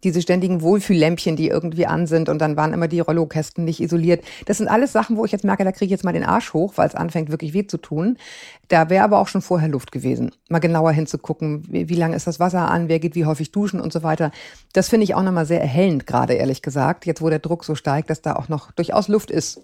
[0.06, 4.24] Diese ständigen Wohlfühllämpchen, die irgendwie an sind und dann waren immer die Rollokästen nicht isoliert.
[4.44, 6.52] Das sind alles Sachen, wo ich jetzt merke, da kriege ich jetzt mal den Arsch
[6.52, 8.16] hoch, weil es anfängt wirklich weh zu tun.
[8.68, 12.28] Da wäre aber auch schon vorher Luft gewesen, mal genauer hinzugucken, wie, wie lange ist
[12.28, 14.30] das Wasser an, wer geht wie häufig duschen und so weiter.
[14.72, 17.74] Das finde ich auch nochmal sehr erhellend gerade, ehrlich gesagt, jetzt wo der Druck so
[17.74, 19.60] steigt, dass da auch noch durchaus Luft ist.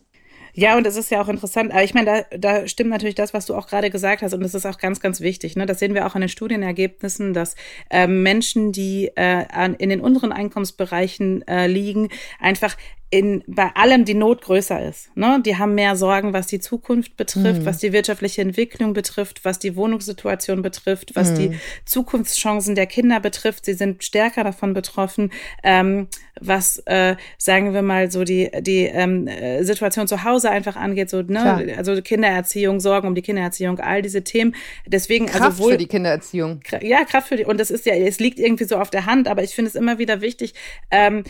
[0.54, 1.72] Ja, und es ist ja auch interessant.
[1.72, 4.34] Aber ich meine, da, da stimmt natürlich das, was du auch gerade gesagt hast.
[4.34, 5.56] Und das ist auch ganz, ganz wichtig.
[5.56, 5.64] Ne?
[5.64, 7.54] Das sehen wir auch an den Studienergebnissen, dass
[7.90, 12.76] äh, Menschen, die äh, an, in den unteren Einkommensbereichen äh, liegen, einfach
[13.12, 15.14] in, bei allem die Not größer ist.
[15.14, 15.38] Ne?
[15.44, 17.66] Die haben mehr Sorgen, was die Zukunft betrifft, mhm.
[17.66, 21.36] was die wirtschaftliche Entwicklung betrifft, was die Wohnungssituation betrifft, was mhm.
[21.36, 23.66] die Zukunftschancen der Kinder betrifft.
[23.66, 25.30] Sie sind stärker davon betroffen,
[25.62, 26.08] ähm,
[26.40, 31.10] was, äh, sagen wir mal, so die, die ähm, äh, Situation zu Hause einfach angeht,
[31.10, 31.74] so, ne?
[31.76, 34.54] also Kindererziehung, Sorgen um die Kindererziehung, all diese Themen.
[34.86, 36.60] Deswegen, also Kraft also wohl, für die Kindererziehung.
[36.80, 39.28] Ja, Kraft für die, und das ist ja, es liegt irgendwie so auf der Hand,
[39.28, 40.54] aber ich finde es immer wieder wichtig,
[40.90, 41.24] ähm,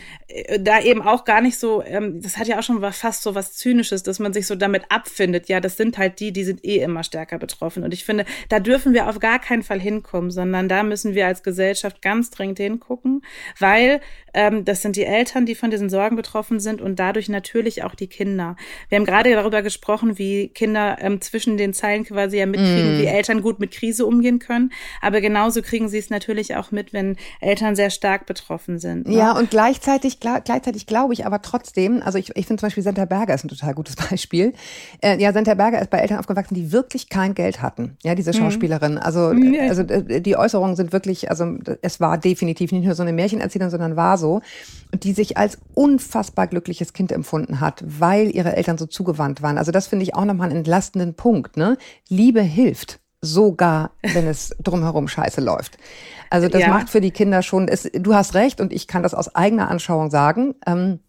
[0.61, 3.53] da eben auch gar nicht so ähm, das hat ja auch schon fast so was
[3.53, 5.47] Zynisches, dass man sich so damit abfindet.
[5.49, 7.83] Ja, das sind halt die, die sind eh immer stärker betroffen.
[7.83, 11.27] Und ich finde, da dürfen wir auf gar keinen Fall hinkommen, sondern da müssen wir
[11.27, 13.23] als Gesellschaft ganz dringend hingucken,
[13.59, 14.01] weil
[14.33, 17.95] ähm, das sind die Eltern, die von diesen Sorgen betroffen sind und dadurch natürlich auch
[17.95, 18.55] die Kinder.
[18.89, 23.01] Wir haben gerade darüber gesprochen, wie Kinder ähm, zwischen den Zeilen quasi ja mitkriegen, mm.
[23.01, 24.71] wie Eltern gut mit Krise umgehen können.
[25.01, 29.07] Aber genauso kriegen sie es natürlich auch mit, wenn Eltern sehr stark betroffen sind.
[29.07, 29.15] Ne?
[29.15, 31.62] Ja, und gleichzeitig, gleichzeitig glaube ich aber trotzdem,
[32.03, 34.53] also ich, ich finde zum Beispiel Senta Berger ist ein total gutes Beispiel.
[35.01, 37.97] Äh, ja, Senta Berger ist bei Eltern aufgewachsen, die wirklich kein Geld hatten.
[38.03, 38.37] Ja, diese mhm.
[38.37, 38.97] Schauspielerin.
[38.97, 39.55] Also, mm.
[39.69, 43.69] also äh, die Äußerungen sind wirklich, also es war definitiv nicht nur so eine Märchenerzählung,
[43.69, 44.41] sondern war so.
[44.91, 49.57] Und die sich als unfassbar glückliches Kind empfunden hat, weil ihre Eltern so zugewandt waren.
[49.57, 51.57] Also das finde ich auch nochmal einen entlastenden Punkt.
[51.57, 51.77] Ne?
[52.09, 55.77] Liebe hilft sogar wenn es drumherum scheiße läuft.
[56.29, 56.67] Also das ja.
[56.67, 59.71] macht für die Kinder schon, es, du hast recht und ich kann das aus eigener
[59.71, 60.55] Anschauung sagen.
[60.67, 60.99] Ähm,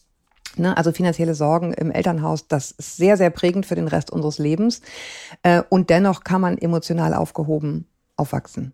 [0.58, 4.38] ne, also finanzielle Sorgen im Elternhaus, das ist sehr, sehr prägend für den Rest unseres
[4.38, 4.80] Lebens.
[5.42, 8.72] Äh, und dennoch kann man emotional aufgehoben aufwachsen.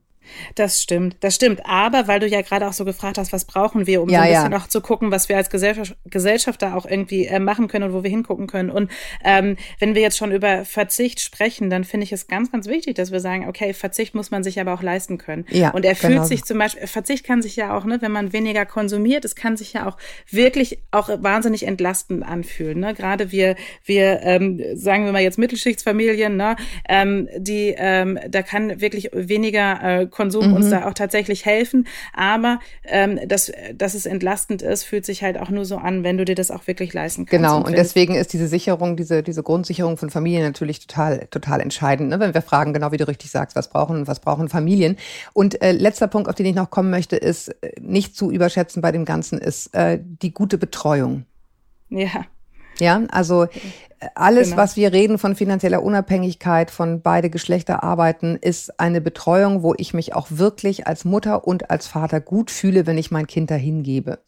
[0.55, 1.67] Das stimmt, das stimmt.
[1.67, 4.25] Aber weil du ja gerade auch so gefragt hast, was brauchen wir, um ja, so
[4.25, 4.59] ein bisschen ja.
[4.59, 7.93] auch zu gucken, was wir als Gesellschaft, Gesellschaft da auch irgendwie äh, machen können und
[7.93, 8.71] wo wir hingucken können.
[8.71, 8.91] Und
[9.25, 12.95] ähm, wenn wir jetzt schon über Verzicht sprechen, dann finde ich es ganz, ganz wichtig,
[12.97, 15.47] dass wir sagen, okay, Verzicht muss man sich aber auch leisten können.
[15.51, 16.25] Ja, und er fühlt genau.
[16.25, 19.57] sich zum Beispiel, Verzicht kann sich ja auch, ne, wenn man weniger konsumiert, es kann
[19.57, 19.97] sich ja auch
[20.31, 22.81] wirklich auch wahnsinnig entlastend anfühlen.
[22.81, 22.95] Ne?
[22.95, 26.57] Gerade wir, wir, ähm, sagen wir mal jetzt Mittelschichtsfamilien, ne,
[26.89, 30.57] ähm, die, ähm, da kann wirklich weniger äh, Konsum mhm.
[30.57, 31.87] uns da auch tatsächlich helfen.
[32.13, 36.19] Aber ähm, dass, dass es entlastend ist, fühlt sich halt auch nur so an, wenn
[36.19, 37.43] du dir das auch wirklich leisten kannst.
[37.43, 41.63] Genau, und, und deswegen ist diese Sicherung, diese, diese Grundsicherung von Familien natürlich total, total
[41.63, 42.11] entscheidend.
[42.11, 42.21] Ne?
[42.21, 44.97] Wenn wir fragen, genau wie du richtig sagst, was brauchen, was brauchen Familien?
[45.33, 48.83] Und äh, letzter Punkt, auf den ich noch kommen möchte, ist äh, nicht zu überschätzen
[48.83, 51.25] bei dem Ganzen, ist äh, die gute Betreuung.
[51.89, 52.27] Ja.
[52.81, 53.47] Ja, also
[54.15, 54.63] alles, genau.
[54.63, 59.93] was wir reden von finanzieller Unabhängigkeit, von beide Geschlechter arbeiten, ist eine Betreuung, wo ich
[59.93, 63.83] mich auch wirklich als Mutter und als Vater gut fühle, wenn ich mein Kind dahin
[63.83, 64.19] gebe.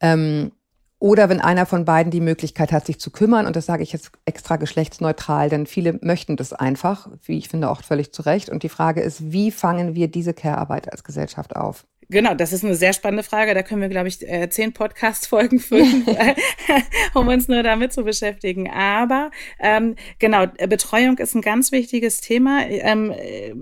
[0.00, 0.52] Ähm,
[0.98, 3.92] oder wenn einer von beiden die Möglichkeit hat, sich zu kümmern, und das sage ich
[3.92, 8.50] jetzt extra geschlechtsneutral, denn viele möchten das einfach, wie ich finde auch völlig zu Recht.
[8.50, 11.86] Und die Frage ist, wie fangen wir diese Care-Arbeit als Gesellschaft auf?
[12.10, 13.54] Genau, das ist eine sehr spannende Frage.
[13.54, 16.04] Da können wir, glaube ich, äh, zehn Podcast-Folgen füllen,
[17.14, 18.68] um uns nur damit zu beschäftigen.
[18.68, 19.30] Aber
[19.60, 22.66] ähm, genau, Betreuung ist ein ganz wichtiges Thema.
[22.66, 23.14] Ähm,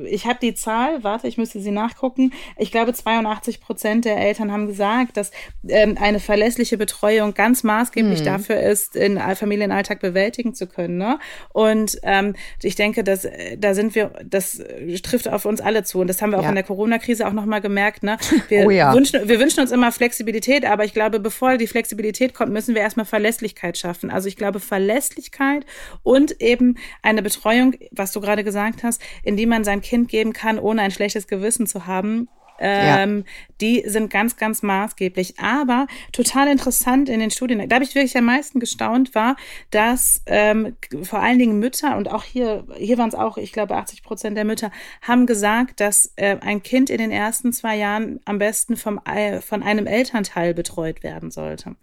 [0.06, 2.32] ich habe die Zahl, warte, ich müsste sie nachgucken.
[2.56, 5.30] Ich glaube, 82 Prozent der Eltern haben gesagt, dass
[5.68, 8.24] ähm, eine verlässliche Betreuung ganz maßgeblich mhm.
[8.24, 10.96] dafür ist, den Familienalltag bewältigen zu können.
[10.96, 11.18] Ne?
[11.50, 13.28] Und ähm, ich denke, dass
[13.58, 14.62] da sind wir, das
[15.02, 16.00] trifft auf uns alle zu.
[16.00, 16.48] Und das haben wir auch ja.
[16.48, 18.02] in der Corona-Krise auch nochmal gemerkt.
[18.02, 18.16] Ne?
[18.48, 18.94] Wir, oh ja.
[18.94, 22.82] wünschen, wir wünschen uns immer Flexibilität, aber ich glaube, bevor die Flexibilität kommt, müssen wir
[22.82, 24.10] erstmal Verlässlichkeit schaffen.
[24.10, 25.66] Also ich glaube, Verlässlichkeit
[26.02, 30.32] und eben eine Betreuung, was du gerade gesagt hast, in die man sein Kind geben
[30.32, 32.28] kann, ohne ein schlechtes Gewissen zu haben,
[32.58, 33.32] ähm, ja.
[33.60, 35.38] Die sind ganz, ganz maßgeblich.
[35.40, 39.36] Aber total interessant in den Studien, da habe ich wirklich am meisten gestaunt, war,
[39.70, 43.76] dass ähm, vor allen Dingen Mütter und auch hier, hier waren es auch, ich glaube,
[43.76, 44.70] 80 Prozent der Mütter
[45.02, 49.00] haben gesagt, dass äh, ein Kind in den ersten zwei Jahren am besten vom,
[49.40, 51.76] von einem Elternteil betreut werden sollte.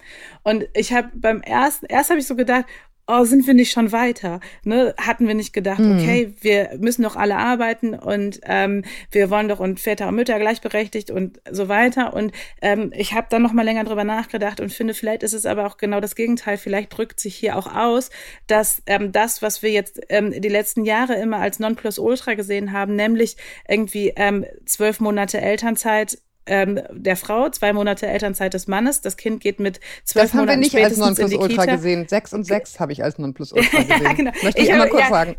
[0.44, 2.66] Und ich habe beim ersten, erst habe ich so gedacht,
[3.08, 4.40] oh, sind wir nicht schon weiter?
[4.64, 4.96] Ne?
[4.98, 6.00] Hatten wir nicht gedacht, mhm.
[6.00, 10.40] okay, wir müssen doch alle arbeiten und ähm, wir wollen doch und Väter und Mütter
[10.40, 12.14] gleichberechtigt und so weiter.
[12.14, 12.32] Und
[12.62, 15.68] ähm, ich habe dann noch mal länger drüber nachgedacht und finde, vielleicht ist es aber
[15.68, 16.58] auch genau das Gegenteil.
[16.58, 18.10] Vielleicht drückt sich hier auch aus,
[18.48, 22.96] dass ähm, das, was wir jetzt ähm, die letzten Jahre immer als Nonplusultra gesehen haben,
[22.96, 23.38] nämlich
[23.68, 29.02] irgendwie ähm, zwölf Monate Elternzeit ähm, der Frau, zwei Monate Elternzeit des Mannes.
[29.02, 32.08] Das Kind geht mit zwölf Monaten Das haben wir nicht als Nonplusultra gesehen.
[32.08, 34.04] Sechs und sechs habe ich als Nonplusultra gesehen.
[34.04, 34.32] ja, genau.
[34.44, 35.36] Möchte ich, ich immer kurz ja, sagen.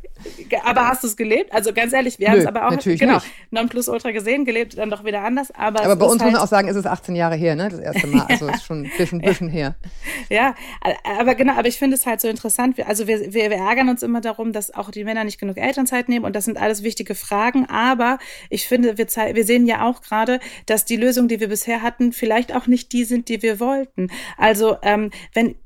[0.64, 1.52] Aber hast du es gelebt?
[1.52, 3.26] Also ganz ehrlich, wir haben es aber auch natürlich genau, nicht.
[3.50, 5.50] Nonplusultra gesehen, gelebt dann doch wieder anders.
[5.52, 7.68] Aber, aber bei uns halt muss man auch sagen, ist es 18 Jahre her, ne?
[7.68, 8.26] Das erste Mal.
[8.36, 9.76] Also ist schon ein bisschen, bisschen her.
[10.28, 10.54] Ja,
[11.04, 12.76] aber genau, aber ich finde es halt so interessant.
[12.86, 16.09] Also wir, wir, wir ärgern uns immer darum, dass auch die Männer nicht genug Elternzeit
[16.09, 17.66] nehmen und das sind alles wichtige Fragen.
[17.66, 18.18] Aber
[18.50, 22.12] ich finde, wir, wir sehen ja auch gerade, dass die Lösungen, die wir bisher hatten,
[22.12, 24.09] vielleicht auch nicht die sind, die wir wollten.
[24.36, 25.57] Also ähm, wenn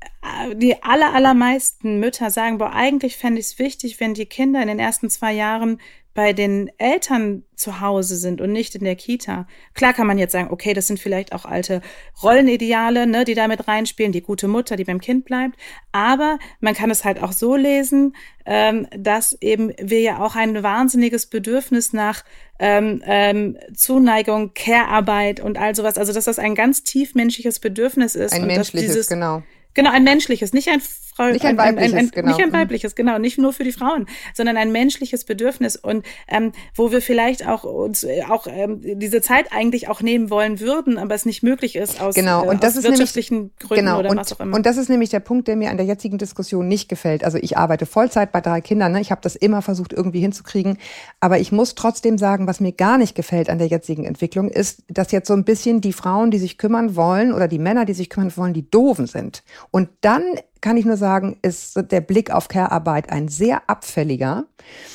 [0.55, 4.67] die aller, allermeisten Mütter sagen, boah, eigentlich fände ich es wichtig, wenn die Kinder in
[4.67, 5.79] den ersten zwei Jahren
[6.13, 9.47] bei den Eltern zu Hause sind und nicht in der Kita.
[9.73, 11.81] Klar kann man jetzt sagen, okay, das sind vielleicht auch alte
[12.21, 15.55] Rollenideale, ne, die damit reinspielen, die gute Mutter, die beim Kind bleibt.
[15.93, 18.15] Aber man kann es halt auch so lesen,
[18.45, 22.25] ähm, dass eben wir ja auch ein wahnsinniges Bedürfnis nach
[22.59, 28.33] ähm, ähm, Zuneigung, Care-Arbeit und all sowas, also dass das ein ganz tiefmenschliches Bedürfnis ist.
[28.33, 29.43] Ein menschliches, dieses, genau.
[29.73, 32.27] Genau, ein menschliches, nicht ein Frau, nicht ein weibliches, ein, ein, ein, genau.
[32.27, 36.51] Nicht ein weibliches, genau, nicht nur für die Frauen, sondern ein menschliches Bedürfnis und ähm,
[36.75, 40.97] wo wir vielleicht auch uns äh, auch ähm, diese Zeit eigentlich auch nehmen wollen würden,
[40.97, 42.49] aber es nicht möglich ist aus, genau.
[42.49, 43.99] und äh, das ist wirtschaftlichen nämlich, Gründen genau.
[43.99, 44.55] oder und, was auch immer.
[44.55, 47.23] Und das ist nämlich der Punkt, der mir an der jetzigen Diskussion nicht gefällt.
[47.23, 49.01] Also ich arbeite Vollzeit bei drei Kindern, ne?
[49.01, 50.77] ich habe das immer versucht irgendwie hinzukriegen,
[51.19, 54.83] aber ich muss trotzdem sagen, was mir gar nicht gefällt an der jetzigen Entwicklung, ist,
[54.87, 57.93] dass jetzt so ein bisschen die Frauen, die sich kümmern wollen oder die Männer, die
[57.93, 59.43] sich kümmern wollen, die doofen sind.
[59.69, 60.23] Und dann
[60.61, 64.45] kann ich nur sagen, ist der Blick auf Care-Arbeit ein sehr abfälliger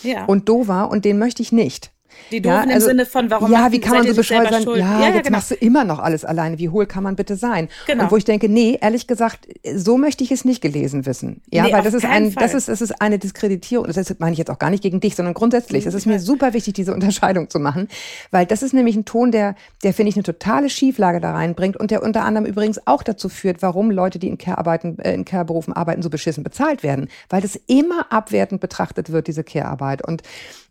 [0.02, 0.24] ja.
[0.24, 1.92] und dover und den möchte ich nicht.
[2.30, 4.64] Die doofen ja, also, im Sinne von, warum Ja, wie kann man so bescheuert sein?
[4.76, 5.38] Ja, ja, jetzt genau.
[5.38, 6.58] machst du immer noch alles alleine.
[6.58, 7.68] Wie hohl kann man bitte sein?
[7.86, 8.04] Genau.
[8.04, 11.40] Und wo ich denke, nee, ehrlich gesagt, so möchte ich es nicht gelesen wissen.
[11.50, 12.42] Ja, nee, weil das ist ein, Fall.
[12.42, 13.86] das ist, das ist eine Diskreditierung.
[13.86, 15.86] Das meine ich jetzt auch gar nicht gegen dich, sondern grundsätzlich.
[15.86, 17.88] Es ist mir super wichtig, diese Unterscheidung zu machen,
[18.30, 21.76] weil das ist nämlich ein Ton, der, der finde ich eine totale Schieflage da reinbringt
[21.76, 25.24] und der unter anderem übrigens auch dazu führt, warum Leute, die in Care-Arbeiten, äh, in
[25.24, 30.06] Care-Berufen arbeiten, so beschissen bezahlt werden, weil das immer abwertend betrachtet wird, diese Care-Arbeit.
[30.06, 30.22] Und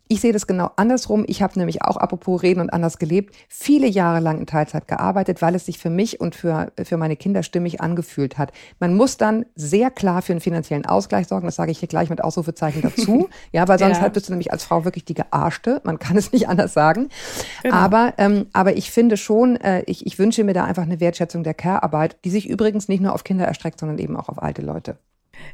[0.08, 1.24] ich sehe das genau andersrum.
[1.26, 5.42] Ich habe nämlich auch, apropos Reden und anders gelebt, viele Jahre lang in Teilzeit gearbeitet,
[5.42, 8.52] weil es sich für mich und für, für meine Kinder stimmig angefühlt hat.
[8.78, 11.46] Man muss dann sehr klar für einen finanziellen Ausgleich sorgen.
[11.46, 13.28] Das sage ich hier gleich mit Ausrufezeichen dazu.
[13.52, 14.02] ja, weil sonst ja.
[14.02, 15.80] halt bist du nämlich als Frau wirklich die Gearschte.
[15.84, 17.08] Man kann es nicht anders sagen.
[17.62, 17.74] Genau.
[17.74, 21.42] Aber, ähm, aber ich finde schon, äh, ich, ich wünsche mir da einfach eine Wertschätzung
[21.42, 24.62] der Care-Arbeit, die sich übrigens nicht nur auf Kinder erstreckt, sondern eben auch auf alte
[24.62, 24.98] Leute.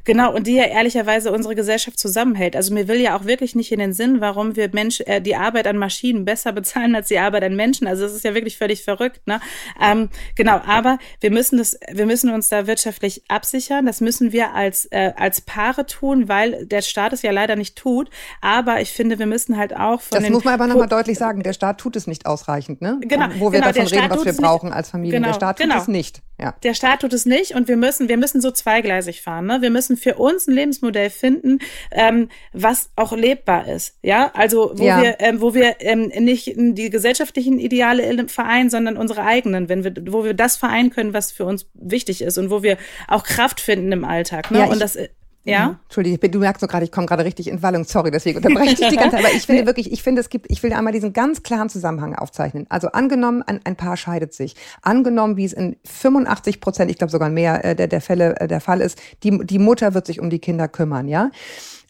[0.05, 2.57] Genau, und die ja ehrlicherweise unsere Gesellschaft zusammenhält.
[2.57, 5.37] Also mir will ja auch wirklich nicht in den Sinn, warum wir Mensch, äh, die
[5.37, 7.87] Arbeit an Maschinen besser bezahlen als die Arbeit an Menschen.
[7.87, 9.21] Also das ist ja wirklich völlig verrückt.
[9.27, 9.41] Ne?
[9.81, 13.87] Ähm, genau, aber wir müssen das, wir müssen uns da wirtschaftlich absichern.
[13.87, 17.77] Das müssen wir als, äh, als Paare tun, weil der Staat es ja leider nicht
[17.77, 18.11] tut.
[18.41, 21.19] Aber ich finde, wir müssen halt auch von Das den muss man aber nochmal deutlich
[21.19, 22.99] sagen, der Staat tut es nicht ausreichend, ne?
[23.03, 23.27] Genau.
[23.39, 24.77] Wo wir genau, davon reden, was wir brauchen nicht.
[24.77, 25.19] als Familie.
[25.19, 25.81] Genau, der Staat tut genau.
[25.81, 26.23] es nicht.
[26.43, 26.57] Ja.
[26.65, 29.47] Der Staat tut es nicht und wir müssen, wir müssen so zweigleisig fahren.
[29.47, 29.63] Ne?
[29.63, 31.61] Wir müssen für uns ein Lebensmodell finden,
[31.93, 33.97] ähm, was auch lebbar ist.
[34.03, 35.01] Ja, also wo ja.
[35.01, 39.95] wir, ähm, wo wir ähm, nicht die gesellschaftlichen Ideale vereinen, sondern unsere eigenen, wenn wir,
[40.13, 42.77] wo wir das vereinen können, was für uns wichtig ist und wo wir
[43.07, 44.51] auch Kraft finden im Alltag.
[44.51, 44.59] Ne?
[44.59, 44.99] Ja, und das
[45.45, 45.69] ja.
[45.69, 45.77] Mhm.
[45.85, 47.85] Entschuldige, du merkst nur gerade, ich komme gerade richtig in Wallung.
[47.85, 49.25] Sorry, deswegen unterbreche ich dich die ganze Zeit.
[49.25, 52.15] Aber ich finde wirklich, ich finde, es gibt, ich will einmal diesen ganz klaren Zusammenhang
[52.15, 52.67] aufzeichnen.
[52.69, 54.55] Also angenommen, ein, ein Paar scheidet sich.
[54.83, 58.47] Angenommen, wie es in 85 Prozent, ich glaube sogar mehr äh, der, der Fälle äh,
[58.47, 61.31] der Fall ist, die, die Mutter wird sich um die Kinder kümmern, ja.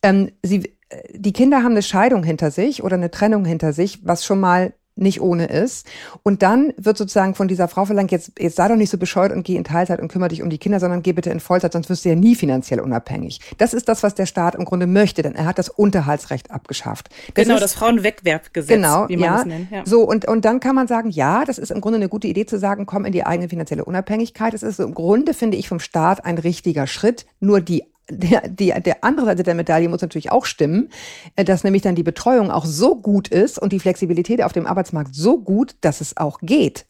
[0.03, 4.01] Ähm, sie, äh, die Kinder haben eine Scheidung hinter sich oder eine Trennung hinter sich,
[4.05, 5.87] was schon mal nicht ohne ist.
[6.23, 9.33] Und dann wird sozusagen von dieser Frau verlangt, jetzt, jetzt sei doch nicht so bescheuert
[9.33, 11.73] und geh in Teilzeit und kümmere dich um die Kinder, sondern geh bitte in Vollzeit,
[11.73, 13.41] sonst wirst du ja nie finanziell unabhängig.
[13.59, 17.09] Das ist das, was der Staat im Grunde möchte, denn er hat das Unterhaltsrecht abgeschafft.
[17.35, 19.71] Das genau, ist, das Frauenwegwerfgesetz, genau, wie man ja, es nennt.
[19.71, 19.83] Ja.
[19.87, 22.47] So, und, und dann kann man sagen, ja, das ist im Grunde eine gute Idee
[22.47, 24.53] zu sagen, komm in die eigene finanzielle Unabhängigkeit.
[24.53, 27.27] Das ist im Grunde, finde ich, vom Staat ein richtiger Schritt.
[27.41, 30.91] Nur die der, die, der andere Seite der Medaille muss natürlich auch stimmen,
[31.37, 34.67] äh, dass nämlich dann die Betreuung auch so gut ist und die Flexibilität auf dem
[34.67, 36.87] Arbeitsmarkt so gut, dass es auch geht.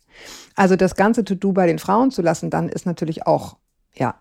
[0.55, 3.57] Also das ganze To-Do bei den Frauen zu lassen, dann ist natürlich auch,
[3.95, 4.15] ja,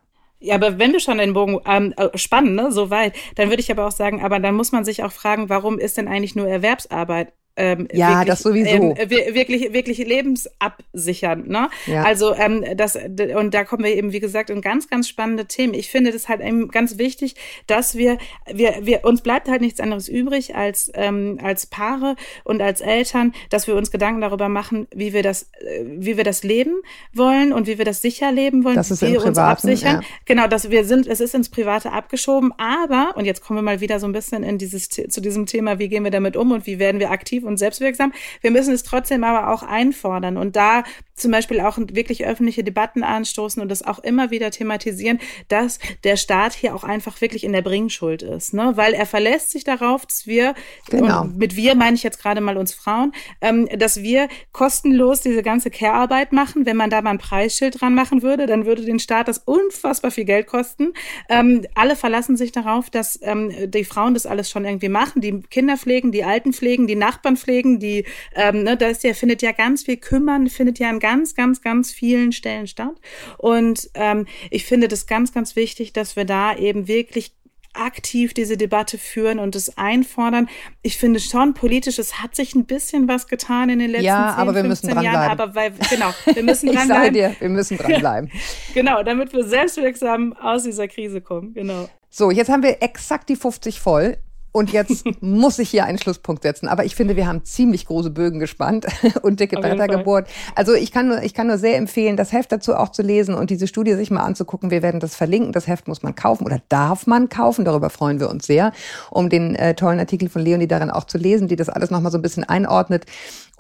[0.44, 3.62] ja, aber wenn wir schon den Bogen ähm, äh, spannen, ne, so weit, dann würde
[3.62, 6.36] ich aber auch sagen, aber dann muss man sich auch fragen, warum ist denn eigentlich
[6.36, 8.70] nur Erwerbsarbeit ähm, ja, wirklich, das sowieso.
[8.70, 11.49] Ähm, wirklich, wirklich lebensabsichernd.
[11.49, 11.70] Ne?
[11.86, 12.04] Ja.
[12.04, 15.74] Also ähm, das und da kommen wir eben, wie gesagt, in ganz, ganz spannende Themen.
[15.74, 17.36] Ich finde das halt eben ganz wichtig,
[17.68, 18.18] dass wir,
[18.52, 23.34] wir, wir uns bleibt halt nichts anderes übrig als ähm, als Paare und als Eltern,
[23.49, 26.82] dass wir uns Gedanken darüber machen, wie wir das, äh, wie wir das leben
[27.14, 30.02] wollen und wie wir das sicher leben wollen, das ist wie wir uns absichern.
[30.02, 30.08] Ja.
[30.26, 33.82] Genau, dass wir sind, es ist ins Private abgeschoben, aber und jetzt kommen wir mal
[33.82, 36.66] wieder so ein bisschen in dieses zu diesem Thema, wie gehen wir damit um und
[36.66, 38.14] wie werden wir aktiv aktiv und selbstwirksam.
[38.42, 40.84] Wir müssen es trotzdem aber auch einfordern und da
[41.22, 46.18] zum Beispiel auch wirklich öffentliche Debatten anstoßen und das auch immer wieder thematisieren, dass der
[46.18, 48.74] Staat hier auch einfach wirklich in der Bringschuld ist, ne?
[48.76, 50.56] weil er verlässt sich darauf, dass wir,
[50.89, 51.26] genau.
[51.26, 55.70] mit wir meine ich jetzt gerade mal uns Frauen, ähm, dass wir kostenlos diese ganze
[55.70, 56.66] Care-Arbeit machen.
[56.66, 60.12] Wenn man da mal ein Preisschild dran machen würde, dann würde den Staat das unfassbar
[60.12, 60.94] viel Geld kosten.
[61.30, 65.42] Ähm, alle verlassen sich darauf, dass ähm, die Frauen das alles schon irgendwie machen, die
[65.50, 68.05] Kinder pflegen, die Alten pflegen, die Nachbarn pflegen, die,
[68.36, 71.61] ähm, ne, da ist ja, findet ja ganz viel Kümmern, findet ja ein ganz ganz,
[71.61, 72.95] ganz, vielen Stellen statt.
[73.38, 77.34] Und ähm, ich finde das ganz, ganz wichtig, dass wir da eben wirklich
[77.73, 80.49] aktiv diese Debatte führen und es einfordern.
[80.82, 84.34] Ich finde schon politisch, es hat sich ein bisschen was getan in den letzten ja,
[84.36, 87.03] 10, aber wir müssen Jahren, aber weil, genau, wir müssen ich dranbleiben.
[87.03, 88.32] sage dir, wir müssen dranbleiben.
[88.73, 91.88] genau, damit wir selbstwirksam aus dieser Krise kommen, genau.
[92.09, 94.17] So, jetzt haben wir exakt die 50 voll.
[94.52, 96.68] Und jetzt muss ich hier einen Schlusspunkt setzen.
[96.68, 98.86] Aber ich finde, wir haben ziemlich große Bögen gespannt
[99.22, 100.28] und dicke Bretter gebohrt.
[100.56, 103.36] Also ich kann nur, ich kann nur sehr empfehlen, das Heft dazu auch zu lesen
[103.36, 104.72] und diese Studie sich mal anzugucken.
[104.72, 105.52] Wir werden das verlinken.
[105.52, 107.66] Das Heft muss man kaufen oder darf man kaufen.
[107.66, 108.74] Darüber freuen wir uns sehr,
[109.10, 112.12] um den äh, tollen Artikel von Leonie darin auch zu lesen, die das alles nochmal
[112.12, 113.06] so ein bisschen einordnet.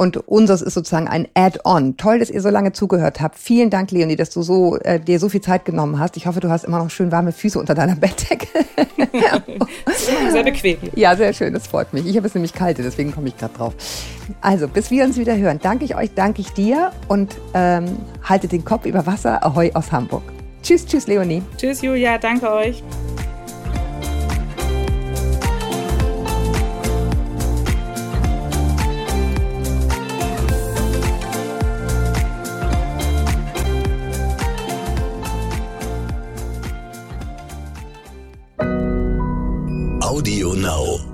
[0.01, 1.95] Und unseres ist sozusagen ein Add-on.
[1.95, 3.37] Toll, dass ihr so lange zugehört habt.
[3.37, 6.17] Vielen Dank, Leonie, dass du so, äh, dir so viel Zeit genommen hast.
[6.17, 8.47] Ich hoffe, du hast immer noch schön warme Füße unter deiner Bettdecke.
[10.31, 10.79] sehr bequem.
[10.95, 12.07] Ja, sehr schön, das freut mich.
[12.07, 13.75] Ich habe es nämlich kalte, deswegen komme ich gerade drauf.
[14.41, 17.85] Also, bis wir uns wieder hören, danke ich euch, danke ich dir und ähm,
[18.23, 19.45] haltet den Kopf über Wasser.
[19.45, 20.23] Ahoi aus Hamburg.
[20.63, 21.43] Tschüss, tschüss, Leonie.
[21.57, 22.81] Tschüss, Julia, danke euch.
[40.11, 41.10] Audio Now.